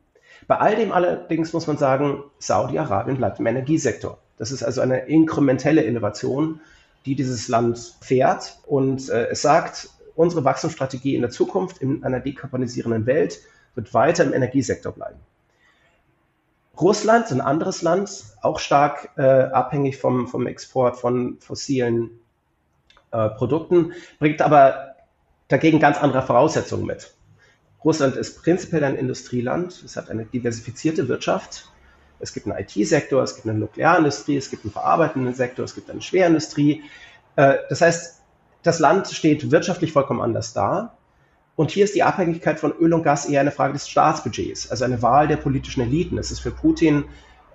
Bei 0.46 0.58
all 0.58 0.76
dem 0.76 0.92
allerdings 0.92 1.52
muss 1.52 1.66
man 1.66 1.78
sagen, 1.78 2.22
Saudi-Arabien 2.38 3.16
bleibt 3.16 3.40
im 3.40 3.46
Energiesektor. 3.46 4.18
Das 4.36 4.50
ist 4.50 4.62
also 4.62 4.80
eine 4.80 5.06
inkrementelle 5.06 5.82
Innovation, 5.82 6.60
die 7.06 7.14
dieses 7.14 7.48
Land 7.48 7.96
fährt. 8.00 8.58
Und 8.66 9.08
äh, 9.08 9.28
es 9.28 9.42
sagt, 9.42 9.88
unsere 10.14 10.44
Wachstumsstrategie 10.44 11.14
in 11.14 11.22
der 11.22 11.30
Zukunft 11.30 11.78
in 11.78 12.04
einer 12.04 12.20
dekarbonisierenden 12.20 13.06
Welt 13.06 13.40
wird 13.76 13.94
weiter 13.94 14.24
im 14.24 14.32
Energiesektor 14.32 14.92
bleiben. 14.92 15.20
Russland, 16.80 17.30
ein 17.30 17.40
anderes 17.40 17.82
Land, 17.82 18.24
auch 18.42 18.58
stark 18.58 19.10
äh, 19.16 19.22
abhängig 19.22 19.96
vom, 19.98 20.28
vom 20.28 20.46
Export 20.46 20.98
von 20.98 21.38
fossilen 21.40 22.10
äh, 23.12 23.30
Produkten, 23.30 23.92
bringt 24.18 24.42
aber 24.42 24.96
dagegen 25.48 25.80
ganz 25.80 25.98
andere 25.98 26.22
Voraussetzungen 26.22 26.84
mit. 26.84 27.14
Russland 27.82 28.16
ist 28.16 28.42
prinzipiell 28.42 28.84
ein 28.84 28.96
Industrieland, 28.96 29.82
es 29.84 29.96
hat 29.96 30.10
eine 30.10 30.26
diversifizierte 30.26 31.08
Wirtschaft, 31.08 31.70
es 32.18 32.32
gibt 32.32 32.46
einen 32.46 32.58
IT-Sektor, 32.58 33.22
es 33.22 33.36
gibt 33.36 33.46
eine 33.46 33.58
Nuklearindustrie, 33.58 34.36
es 34.36 34.50
gibt 34.50 34.64
einen 34.64 34.72
verarbeitenden 34.72 35.34
Sektor, 35.34 35.64
es 35.64 35.74
gibt 35.74 35.90
eine 35.90 36.02
Schwerindustrie. 36.02 36.82
Äh, 37.36 37.58
das 37.68 37.80
heißt, 37.80 38.22
das 38.62 38.78
Land 38.80 39.08
steht 39.08 39.50
wirtschaftlich 39.50 39.92
vollkommen 39.92 40.20
anders 40.20 40.52
da. 40.52 40.95
Und 41.56 41.70
hier 41.70 41.84
ist 41.84 41.94
die 41.94 42.02
Abhängigkeit 42.02 42.60
von 42.60 42.72
Öl 42.72 42.92
und 42.92 43.02
Gas 43.02 43.26
eher 43.26 43.40
eine 43.40 43.50
Frage 43.50 43.72
des 43.72 43.88
Staatsbudgets, 43.88 44.70
also 44.70 44.84
eine 44.84 45.00
Wahl 45.02 45.26
der 45.26 45.38
politischen 45.38 45.80
Eliten. 45.80 46.18
Es 46.18 46.30
ist 46.30 46.40
für 46.40 46.50
Putin 46.50 47.04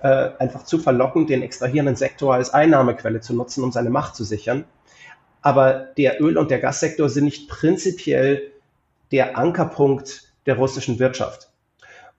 äh, 0.01 0.31
einfach 0.39 0.63
zu 0.63 0.79
verlockend, 0.79 1.29
den 1.29 1.43
extrahierenden 1.43 1.96
Sektor 1.96 2.34
als 2.34 2.51
Einnahmequelle 2.51 3.22
zu 3.22 3.36
nutzen, 3.36 3.63
um 3.63 3.72
seine 3.72 3.91
Macht 3.91 4.15
zu 4.15 4.24
sichern. 4.24 4.65
Aber 5.43 5.74
der 5.98 6.20
Öl- 6.22 6.38
und 6.38 6.50
der 6.50 6.60
Gassektor 6.60 7.10
sind 7.10 7.25
nicht 7.25 7.48
prinzipiell 7.48 8.51
der 9.12 9.38
Ankerpunkt 9.38 10.34
der 10.48 10.58
russischen 10.58 10.98
Wirtschaft. 10.98 11.51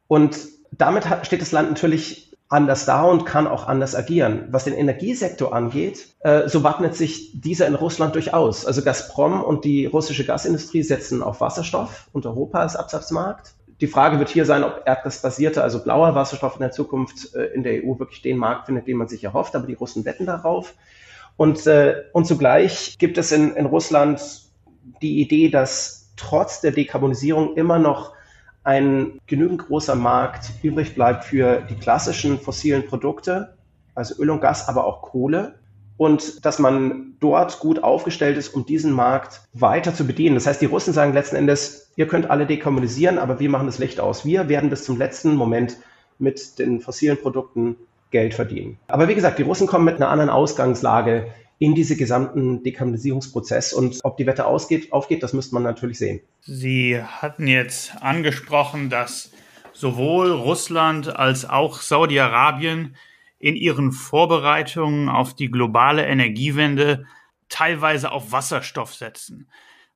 Und 0.06 0.38
damit 0.70 1.04
steht 1.24 1.42
das 1.42 1.52
Land 1.52 1.70
natürlich 1.70 2.31
anders 2.52 2.84
da 2.84 3.02
und 3.04 3.24
kann 3.24 3.46
auch 3.46 3.66
anders 3.66 3.94
agieren. 3.94 4.46
Was 4.50 4.64
den 4.64 4.74
Energiesektor 4.74 5.54
angeht, 5.54 6.08
äh, 6.20 6.48
so 6.48 6.62
wappnet 6.62 6.94
sich 6.94 7.40
dieser 7.40 7.66
in 7.66 7.74
Russland 7.74 8.14
durchaus. 8.14 8.66
Also 8.66 8.82
Gazprom 8.82 9.42
und 9.42 9.64
die 9.64 9.86
russische 9.86 10.24
Gasindustrie 10.24 10.82
setzen 10.82 11.22
auf 11.22 11.40
Wasserstoff 11.40 12.08
und 12.12 12.26
Europa 12.26 12.60
als 12.60 12.76
Absatzmarkt. 12.76 13.54
Die 13.80 13.86
Frage 13.86 14.18
wird 14.18 14.28
hier 14.28 14.44
sein, 14.44 14.64
ob 14.64 14.82
erdgasbasierter, 14.84 15.62
also 15.62 15.82
blauer 15.82 16.14
Wasserstoff 16.14 16.54
in 16.54 16.60
der 16.60 16.72
Zukunft 16.72 17.34
äh, 17.34 17.46
in 17.46 17.62
der 17.62 17.84
EU 17.84 17.98
wirklich 17.98 18.20
den 18.20 18.36
Markt 18.36 18.66
findet, 18.66 18.86
den 18.86 18.98
man 18.98 19.08
sich 19.08 19.24
erhofft, 19.24 19.56
aber 19.56 19.66
die 19.66 19.74
Russen 19.74 20.04
wetten 20.04 20.26
darauf. 20.26 20.74
Und, 21.38 21.66
äh, 21.66 22.02
und 22.12 22.26
zugleich 22.26 22.96
gibt 22.98 23.16
es 23.16 23.32
in, 23.32 23.56
in 23.56 23.64
Russland 23.64 24.20
die 25.00 25.22
Idee, 25.22 25.48
dass 25.48 26.12
trotz 26.16 26.60
der 26.60 26.72
Dekarbonisierung 26.72 27.56
immer 27.56 27.78
noch 27.78 28.11
ein 28.64 29.20
genügend 29.26 29.66
großer 29.66 29.94
Markt 29.94 30.50
übrig 30.62 30.94
bleibt 30.94 31.24
für 31.24 31.62
die 31.68 31.74
klassischen 31.74 32.38
fossilen 32.38 32.86
Produkte, 32.86 33.54
also 33.94 34.20
Öl 34.22 34.30
und 34.30 34.40
Gas, 34.40 34.68
aber 34.68 34.86
auch 34.86 35.02
Kohle. 35.02 35.56
Und 35.96 36.44
dass 36.44 36.58
man 36.58 37.14
dort 37.20 37.60
gut 37.60 37.82
aufgestellt 37.82 38.36
ist, 38.36 38.48
um 38.48 38.66
diesen 38.66 38.92
Markt 38.92 39.42
weiter 39.52 39.94
zu 39.94 40.06
bedienen. 40.06 40.34
Das 40.34 40.46
heißt, 40.46 40.60
die 40.60 40.66
Russen 40.66 40.92
sagen 40.92 41.12
letzten 41.12 41.36
Endes, 41.36 41.92
ihr 41.96 42.08
könnt 42.08 42.30
alle 42.30 42.46
dekarbonisieren, 42.46 43.18
aber 43.18 43.38
wir 43.38 43.50
machen 43.50 43.66
das 43.66 43.78
Licht 43.78 44.00
aus. 44.00 44.24
Wir 44.24 44.48
werden 44.48 44.70
bis 44.70 44.84
zum 44.84 44.98
letzten 44.98 45.36
Moment 45.36 45.76
mit 46.18 46.58
den 46.58 46.80
fossilen 46.80 47.18
Produkten 47.18 47.76
Geld 48.10 48.34
verdienen. 48.34 48.78
Aber 48.88 49.08
wie 49.08 49.14
gesagt, 49.14 49.38
die 49.38 49.42
Russen 49.42 49.66
kommen 49.66 49.84
mit 49.84 49.96
einer 49.96 50.08
anderen 50.08 50.30
Ausgangslage 50.30 51.26
in 51.62 51.76
diese 51.76 51.94
gesamten 51.96 52.64
Dekarbonisierungsprozess. 52.64 53.72
Und 53.72 54.00
ob 54.02 54.16
die 54.16 54.26
Wette 54.26 54.46
ausgeht, 54.46 54.92
aufgeht, 54.92 55.22
das 55.22 55.32
müsste 55.32 55.54
man 55.54 55.62
natürlich 55.62 55.96
sehen. 55.96 56.20
Sie 56.40 57.00
hatten 57.00 57.46
jetzt 57.46 58.02
angesprochen, 58.02 58.90
dass 58.90 59.30
sowohl 59.72 60.32
Russland 60.32 61.14
als 61.14 61.48
auch 61.48 61.80
Saudi-Arabien 61.80 62.96
in 63.38 63.54
ihren 63.54 63.92
Vorbereitungen 63.92 65.08
auf 65.08 65.36
die 65.36 65.52
globale 65.52 66.04
Energiewende 66.04 67.06
teilweise 67.48 68.10
auf 68.10 68.32
Wasserstoff 68.32 68.92
setzen. 68.96 69.48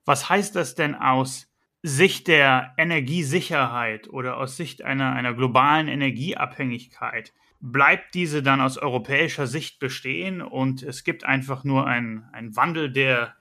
Was 0.05 0.29
heißt 0.29 0.55
das 0.55 0.77
denn 0.77 0.95
aus 0.95 1.49
Sicht 1.83 2.29
der 2.29 2.75
Energiesicherheit 2.79 4.09
oder 4.09 4.37
aus 4.37 4.57
Sicht 4.57 4.83
einer, 4.83 5.15
einer 5.15 5.35
globalen 5.35 5.89
Energieabhängigkeit? 5.89 7.33
Bleibt 7.61 8.15
diese 8.15 8.43
dann 8.43 8.61
aus 8.61 8.79
europäischer 8.79 9.47
Sicht 9.47 9.79
bestehen 9.79 10.43
und 10.43 10.83
es 10.83 11.05
gibt 11.05 11.25
einfach 11.25 11.65
nur 11.65 11.87
einen, 11.87 12.25
Wandel 12.55 12.91
der, 12.91 13.35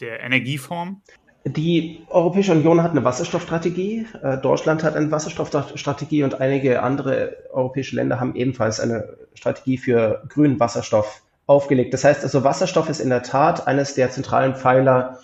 der 0.00 0.20
Energieform? 0.20 1.02
Die 1.44 2.04
Europäische 2.08 2.52
Union 2.52 2.82
hat 2.82 2.92
eine 2.92 3.02
Wasserstoffstrategie. 3.02 4.06
Äh, 4.22 4.38
Deutschland 4.38 4.84
hat 4.84 4.94
eine 4.94 5.10
Wasserstoffstrategie 5.10 6.22
und 6.22 6.40
einige 6.40 6.82
andere 6.82 7.36
europäische 7.52 7.96
Länder 7.96 8.20
haben 8.20 8.36
ebenfalls 8.36 8.78
eine 8.78 9.16
Strategie 9.34 9.76
für 9.76 10.22
grünen 10.28 10.60
Wasserstoff 10.60 11.22
aufgelegt. 11.46 11.92
Das 11.94 12.04
heißt 12.04 12.22
also, 12.22 12.44
Wasserstoff 12.44 12.88
ist 12.88 13.00
in 13.00 13.10
der 13.10 13.24
Tat 13.24 13.66
eines 13.66 13.94
der 13.94 14.10
zentralen 14.10 14.54
Pfeiler 14.54 15.18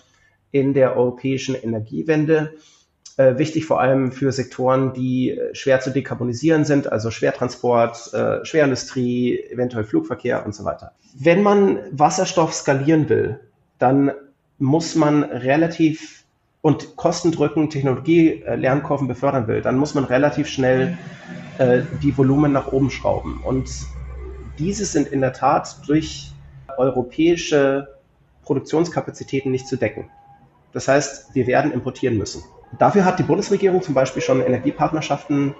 in 0.51 0.73
der 0.73 0.97
europäischen 0.97 1.55
Energiewende. 1.55 2.53
Äh, 3.19 3.37
wichtig 3.37 3.65
vor 3.65 3.81
allem 3.81 4.13
für 4.13 4.31
Sektoren, 4.31 4.93
die 4.93 5.31
äh, 5.31 5.53
schwer 5.53 5.81
zu 5.81 5.89
dekarbonisieren 5.89 6.63
sind, 6.63 6.89
also 6.89 7.11
Schwertransport, 7.11 8.13
äh, 8.13 8.45
Schwerindustrie, 8.45 9.37
eventuell 9.51 9.83
Flugverkehr 9.83 10.45
und 10.45 10.55
so 10.55 10.63
weiter. 10.63 10.93
Wenn 11.15 11.43
man 11.43 11.79
Wasserstoff 11.91 12.53
skalieren 12.53 13.09
will, 13.09 13.41
dann 13.77 14.13
muss 14.57 14.95
man 14.95 15.23
relativ 15.23 16.23
und 16.61 16.95
kostendrückend 16.95 17.73
Technologie-Lernkurven 17.73 19.07
äh, 19.07 19.09
befördern 19.09 19.47
will, 19.47 19.61
dann 19.61 19.77
muss 19.77 19.95
man 19.95 20.05
relativ 20.05 20.47
schnell 20.47 20.97
äh, 21.57 21.81
die 22.01 22.17
Volumen 22.17 22.53
nach 22.53 22.71
oben 22.71 22.89
schrauben. 22.89 23.41
Und 23.43 23.69
diese 24.59 24.85
sind 24.85 25.09
in 25.09 25.19
der 25.19 25.33
Tat 25.33 25.81
durch 25.87 26.31
europäische 26.77 27.97
Produktionskapazitäten 28.43 29.51
nicht 29.51 29.67
zu 29.67 29.75
decken. 29.75 30.09
Das 30.71 30.87
heißt, 30.87 31.35
wir 31.35 31.47
werden 31.47 31.73
importieren 31.73 32.17
müssen. 32.17 32.43
Dafür 32.77 33.05
hat 33.05 33.19
die 33.19 33.23
Bundesregierung 33.23 33.81
zum 33.81 33.93
Beispiel 33.93 34.21
schon 34.21 34.41
Energiepartnerschaften 34.41 35.55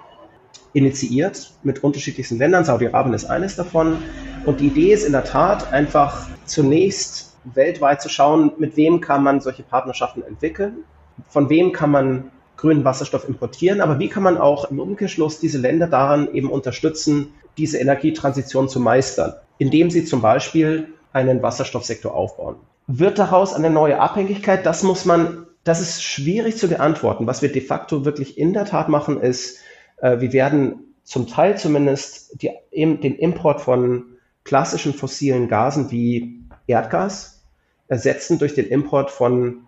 initiiert 0.72 1.52
mit 1.62 1.82
unterschiedlichsten 1.82 2.38
Ländern. 2.38 2.64
Saudi-Arabien 2.64 3.14
ist 3.14 3.24
eines 3.24 3.56
davon. 3.56 3.98
Und 4.46 4.60
die 4.60 4.68
Idee 4.68 4.92
ist 4.92 5.04
in 5.04 5.12
der 5.12 5.24
Tat 5.24 5.72
einfach 5.72 6.28
zunächst 6.44 7.36
weltweit 7.44 8.02
zu 8.02 8.08
schauen, 8.08 8.52
mit 8.58 8.76
wem 8.76 9.00
kann 9.00 9.22
man 9.22 9.40
solche 9.40 9.62
Partnerschaften 9.62 10.22
entwickeln, 10.22 10.84
von 11.28 11.48
wem 11.48 11.72
kann 11.72 11.90
man 11.90 12.30
grünen 12.56 12.84
Wasserstoff 12.84 13.26
importieren, 13.26 13.80
aber 13.80 13.98
wie 13.98 14.08
kann 14.08 14.22
man 14.22 14.36
auch 14.36 14.70
im 14.70 14.80
Umkehrschluss 14.80 15.40
diese 15.40 15.58
Länder 15.58 15.86
daran 15.86 16.32
eben 16.34 16.50
unterstützen, 16.50 17.32
diese 17.56 17.78
Energietransition 17.78 18.68
zu 18.68 18.80
meistern, 18.80 19.34
indem 19.58 19.90
sie 19.90 20.04
zum 20.04 20.20
Beispiel 20.20 20.88
einen 21.12 21.42
Wasserstoffsektor 21.42 22.14
aufbauen. 22.14 22.56
Wird 22.86 23.18
daraus 23.18 23.54
eine 23.54 23.70
neue 23.70 23.98
Abhängigkeit? 23.98 24.66
Das 24.66 24.82
muss 24.82 25.04
man 25.04 25.46
das 25.64 25.80
ist 25.80 26.02
schwierig 26.02 26.56
zu 26.56 26.68
beantworten. 26.68 27.26
Was 27.26 27.42
wir 27.42 27.52
de 27.52 27.60
facto 27.60 28.04
wirklich 28.04 28.38
in 28.38 28.52
der 28.52 28.64
Tat 28.64 28.88
machen, 28.88 29.20
ist, 29.20 29.58
äh, 29.98 30.20
wir 30.20 30.32
werden 30.32 30.94
zum 31.04 31.26
Teil 31.26 31.58
zumindest 31.58 32.42
die, 32.42 32.50
im, 32.70 33.00
den 33.00 33.16
Import 33.16 33.60
von 33.60 34.04
klassischen 34.44 34.94
fossilen 34.94 35.48
Gasen 35.48 35.90
wie 35.90 36.40
Erdgas 36.66 37.42
ersetzen 37.88 38.38
durch 38.38 38.54
den 38.54 38.66
Import 38.66 39.10
von 39.10 39.66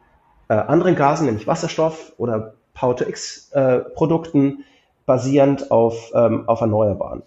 äh, 0.49 0.55
anderen 0.55 0.95
Gasen, 0.95 1.27
nämlich 1.27 1.47
Wasserstoff 1.47 2.13
oder 2.17 2.55
Power-to-X-Produkten, 2.75 4.51
äh, 4.51 4.65
basierend 5.05 5.71
auf, 5.71 6.13
ähm, 6.15 6.49
auf 6.49 6.61
Erneuerbaren. 6.61 7.23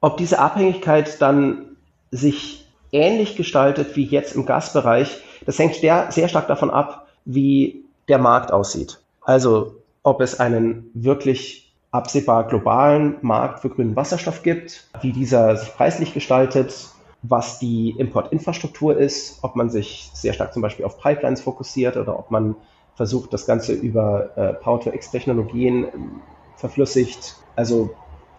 Ob 0.00 0.16
diese 0.16 0.38
Abhängigkeit 0.38 1.20
dann 1.20 1.76
sich 2.10 2.66
ähnlich 2.92 3.36
gestaltet 3.36 3.96
wie 3.96 4.04
jetzt 4.04 4.34
im 4.34 4.46
Gasbereich, 4.46 5.20
das 5.44 5.58
hängt 5.58 5.74
sehr, 5.74 6.10
sehr 6.10 6.28
stark 6.28 6.46
davon 6.46 6.70
ab, 6.70 7.08
wie 7.24 7.84
der 8.08 8.18
Markt 8.18 8.52
aussieht. 8.52 9.00
Also 9.22 9.76
ob 10.02 10.20
es 10.20 10.40
einen 10.40 10.90
wirklich 10.94 11.74
absehbar 11.90 12.46
globalen 12.46 13.16
Markt 13.22 13.60
für 13.60 13.70
grünen 13.70 13.96
Wasserstoff 13.96 14.42
gibt, 14.42 14.88
wie 15.00 15.12
dieser 15.12 15.56
sich 15.56 15.74
preislich 15.74 16.14
gestaltet, 16.14 16.88
was 17.22 17.58
die 17.58 17.90
Importinfrastruktur 17.98 18.96
ist, 18.96 19.38
ob 19.42 19.56
man 19.56 19.70
sich 19.70 20.10
sehr 20.14 20.32
stark 20.32 20.52
zum 20.52 20.62
Beispiel 20.62 20.84
auf 20.84 21.00
Pipelines 21.00 21.40
fokussiert 21.40 21.96
oder 21.96 22.18
ob 22.18 22.30
man 22.30 22.54
versucht, 22.94 23.32
das 23.32 23.46
Ganze 23.46 23.72
über 23.72 24.36
äh, 24.36 24.54
Power-to-X-Technologien 24.54 25.84
äh, 25.84 25.90
verflüssigt, 26.56 27.36
also 27.56 27.90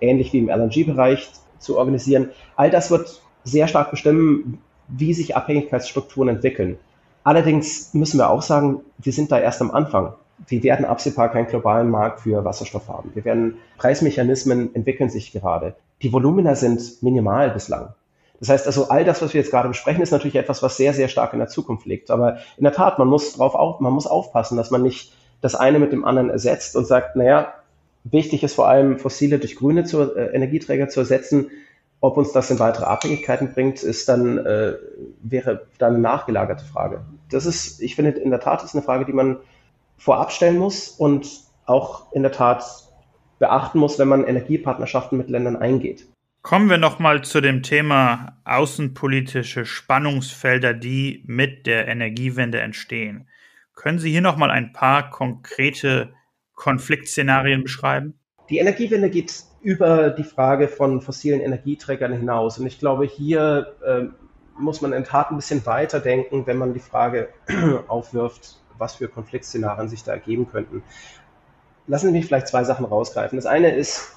ähnlich 0.02 0.32
wie 0.34 0.40
im 0.40 0.50
LNG-Bereich 0.50 1.32
zu 1.58 1.78
organisieren. 1.78 2.30
All 2.56 2.70
das 2.70 2.92
wird 2.92 3.22
sehr 3.44 3.68
stark 3.68 3.92
bestimmen, 3.92 4.62
wie 4.88 5.14
sich 5.14 5.36
Abhängigkeitsstrukturen 5.36 6.30
entwickeln. 6.30 6.78
Allerdings 7.24 7.94
müssen 7.94 8.18
wir 8.18 8.30
auch 8.30 8.42
sagen, 8.42 8.82
wir 8.98 9.14
sind 9.14 9.32
da 9.32 9.40
erst 9.40 9.62
am 9.62 9.72
Anfang. 9.72 10.14
Wir 10.48 10.64
werden 10.64 10.86
absehbar 10.86 11.30
keinen 11.30 11.48
globalen 11.48 11.90
Markt 11.90 12.22
für 12.22 12.46
Wasserstoff 12.46 12.88
haben. 12.88 13.12
Wir 13.14 13.26
werden 13.26 13.58
Preismechanismen 13.78 14.74
entwickeln 14.74 15.10
sich 15.10 15.32
gerade. 15.32 15.76
Die 16.02 16.14
Volumina 16.14 16.56
sind 16.56 17.04
minimal 17.04 17.50
bislang. 17.50 17.94
Das 18.40 18.50
heißt 18.50 18.68
also, 18.68 18.88
all 18.88 19.04
das, 19.04 19.22
was 19.22 19.34
wir 19.34 19.42
jetzt 19.42 19.52
gerade 19.52 19.68
besprechen, 19.68 20.02
ist 20.02 20.12
natürlich 20.12 20.38
etwas, 20.38 20.64
was 20.64 20.78
sehr, 20.78 20.94
sehr 20.94 21.10
stark 21.10 21.34
in 21.34 21.40
der 21.40 21.50
Zukunft 21.50 21.86
liegt. 21.86 22.10
Aber 22.10 22.38
in 22.58 22.64
der 22.64 22.72
Tat, 22.72 22.98
man 22.98 23.10
muss 23.10 23.34
drauf 23.34 23.54
auf, 23.54 23.82
man 23.82 23.92
muss 23.92 24.08
aufpassen, 24.08 24.56
dass 24.56 24.72
man 24.72 24.82
nicht 24.82 25.14
das 25.42 25.56
eine 25.56 25.80
mit 25.80 25.92
dem 25.92 26.06
anderen 26.06 26.30
ersetzt 26.30 26.76
und 26.76 26.88
sagt, 26.88 27.18
naja, 27.18 27.54
wichtig 28.06 28.44
ist 28.44 28.56
vor 28.56 28.68
allem 28.68 28.98
fossile 28.98 29.40
durch 29.40 29.58
grüne 29.58 29.84
zu, 29.84 30.16
äh, 30.16 30.34
Energieträger 30.34 30.88
zu 30.88 31.02
ersetzen. 31.02 31.50
Ob 32.02 32.18
uns 32.18 32.32
das 32.32 32.50
in 32.50 32.60
weitere 32.60 32.86
Abhängigkeiten 32.86 33.54
bringt, 33.54 33.84
ist 33.84 34.08
dann, 34.08 34.38
äh, 34.38 34.74
wäre 35.22 35.68
dann 35.78 35.96
eine 35.96 36.02
nachgelagerte 36.02 36.64
Frage. 36.64 37.06
Das 37.30 37.46
ist, 37.46 37.82
ich 37.82 37.96
finde, 37.96 38.12
in 38.12 38.30
der 38.30 38.40
Tat 38.40 38.64
ist 38.64 38.74
eine 38.74 38.84
Frage, 38.84 39.06
die 39.06 39.14
man 39.14 39.38
vorab 39.98 40.32
stellen 40.32 40.58
muss 40.58 40.88
und 40.88 41.28
auch 41.66 42.12
in 42.14 42.24
der 42.24 42.32
Tat 42.32 42.64
beachten 43.38 43.80
muss, 43.80 44.00
wenn 44.00 44.08
man 44.08 44.24
Energiepartnerschaften 44.24 45.18
mit 45.18 45.30
Ländern 45.30 45.58
eingeht. 45.58 46.08
Kommen 46.42 46.70
wir 46.70 46.78
nochmal 46.78 47.24
zu 47.24 47.42
dem 47.42 47.64
Thema 47.64 48.38
außenpolitische 48.46 49.66
Spannungsfelder, 49.66 50.74
die 50.74 51.24
mit 51.28 51.68
der 51.68 51.88
Energiewende 51.88 52.62
entstehen. 52.62 53.28
Können 53.76 54.00
Sie 54.00 54.12
hier 54.12 54.22
nochmal 54.22 54.52
ein 54.52 54.72
paar 54.72 55.10
konkrete 55.10 56.14
Konfliktszenarien 56.54 57.64
beschreiben? 57.64 58.20
Die 58.50 58.58
Energiewende 58.58 59.10
geht 59.10 59.44
über 59.62 60.10
die 60.10 60.24
Frage 60.24 60.68
von 60.68 61.02
fossilen 61.02 61.42
Energieträgern 61.42 62.14
hinaus. 62.14 62.58
Und 62.60 62.68
ich 62.68 62.80
glaube, 62.80 63.06
hier 63.06 63.76
äh, 63.86 64.04
muss 64.58 64.82
man 64.82 64.94
in 64.94 65.04
Tat 65.04 65.32
ein 65.32 65.36
bisschen 65.36 65.66
weiter 65.66 66.00
denken, 66.00 66.46
wenn 66.46 66.58
man 66.58 66.74
die 66.74 66.80
Frage 66.80 67.30
aufwirft, 67.88 68.58
was 68.78 68.96
für 68.96 69.08
Konfliktszenarien 69.08 69.90
sich 69.90 70.04
da 70.04 70.14
ergeben 70.14 70.48
könnten. 70.50 70.84
Lassen 71.88 72.08
Sie 72.08 72.12
mich 72.12 72.26
vielleicht 72.26 72.48
zwei 72.48 72.64
Sachen 72.64 72.86
rausgreifen. 72.86 73.38
Das 73.38 73.46
eine 73.46 73.76
ist, 73.76 74.16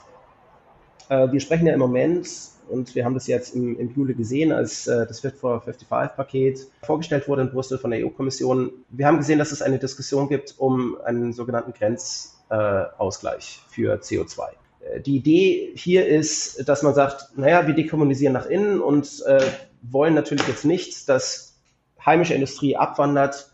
äh, 1.09 1.31
wir 1.33 1.41
sprechen 1.41 1.67
ja 1.67 1.73
im 1.73 1.81
Moment, 1.81 2.29
und 2.69 2.95
wir 2.95 3.05
haben 3.05 3.15
das 3.15 3.27
jetzt 3.27 3.55
im, 3.55 3.79
im 3.79 3.93
Juli 3.95 4.15
gesehen, 4.15 4.53
als 4.53 4.87
äh, 4.87 5.07
das 5.07 5.21
Fit 5.21 5.35
for 5.35 5.63
55-Paket 5.63 6.67
vorgestellt 6.83 7.29
wurde 7.29 7.43
in 7.43 7.51
Brüssel 7.51 7.79
von 7.79 7.91
der 7.91 8.05
EU-Kommission. 8.05 8.71
Wir 8.89 9.07
haben 9.07 9.19
gesehen, 9.19 9.39
dass 9.39 9.53
es 9.53 9.63
eine 9.63 9.79
Diskussion 9.79 10.29
gibt 10.29 10.55
um 10.59 11.01
einen 11.03 11.33
sogenannten 11.33 11.73
Grenzausgleich 11.73 13.63
für 13.69 13.97
CO2. 13.97 14.62
Äh, 14.83 15.01
die 15.01 15.17
Idee 15.17 15.73
hier 15.75 16.07
ist, 16.07 16.69
dass 16.69 16.83
man 16.83 16.95
sagt, 16.95 17.37
naja, 17.37 17.67
wir 17.67 17.75
dekommunisieren 17.75 18.33
nach 18.33 18.47
innen 18.47 18.81
und 18.81 19.23
äh, 19.27 19.41
wollen 19.83 20.15
natürlich 20.15 20.47
jetzt 20.49 20.65
nicht, 20.65 21.09
dass 21.09 21.59
heimische 22.05 22.35
Industrie 22.35 22.77
abwandert 22.77 23.51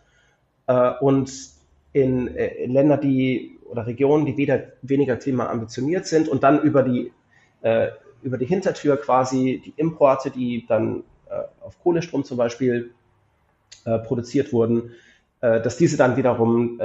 äh, 0.67 0.91
und 1.01 1.33
in, 1.93 2.29
äh, 2.37 2.65
in 2.65 2.73
Länder, 2.73 2.97
die 2.97 3.59
oder 3.65 3.87
Regionen, 3.87 4.25
die 4.25 4.37
weder 4.37 4.63
weniger 4.83 5.17
klimaambitioniert 5.17 6.07
sind 6.07 6.29
und 6.29 6.43
dann 6.43 6.63
über 6.63 6.83
die 6.83 7.13
äh, 7.61 7.89
über 8.23 8.37
die 8.37 8.47
Hintertür 8.47 8.97
quasi 8.97 9.63
die 9.65 9.75
Importe, 9.77 10.31
die 10.31 10.67
dann 10.67 11.05
äh, 11.31 11.43
auf 11.61 11.79
Kohlestrom 11.81 12.25
zum 12.25 12.37
Beispiel 12.37 12.91
produziert 14.07 14.53
wurden, 14.53 14.91
dass 15.41 15.79
diese 15.79 15.97
dann 15.97 16.17
wiederum 16.19 16.79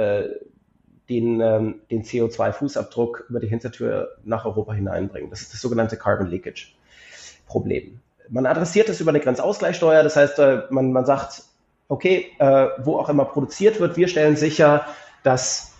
den, 1.08 1.40
ähm, 1.40 1.80
den 1.90 2.02
CO2-Fußabdruck 2.02 3.24
über 3.28 3.40
die 3.40 3.48
Hintertür 3.48 4.16
nach 4.24 4.44
Europa 4.44 4.72
hineinbringen. 4.72 5.30
Das 5.30 5.42
ist 5.42 5.52
das 5.52 5.60
sogenannte 5.60 5.96
Carbon 5.96 6.28
Leakage-Problem. 6.28 8.00
Man 8.30 8.46
adressiert 8.46 8.88
es 8.88 9.00
über 9.00 9.10
eine 9.10 9.20
Grenzausgleichssteuer, 9.20 10.02
das 10.02 10.16
heißt, 10.16 10.38
äh, 10.38 10.62
man, 10.70 10.92
man 10.92 11.04
sagt, 11.04 11.42
okay, 11.88 12.26
äh, 12.38 12.68
wo 12.78 12.96
auch 12.96 13.08
immer 13.08 13.26
produziert 13.26 13.80
wird, 13.80 13.96
wir 13.96 14.08
stellen 14.08 14.36
sicher, 14.36 14.86
dass 15.22 15.74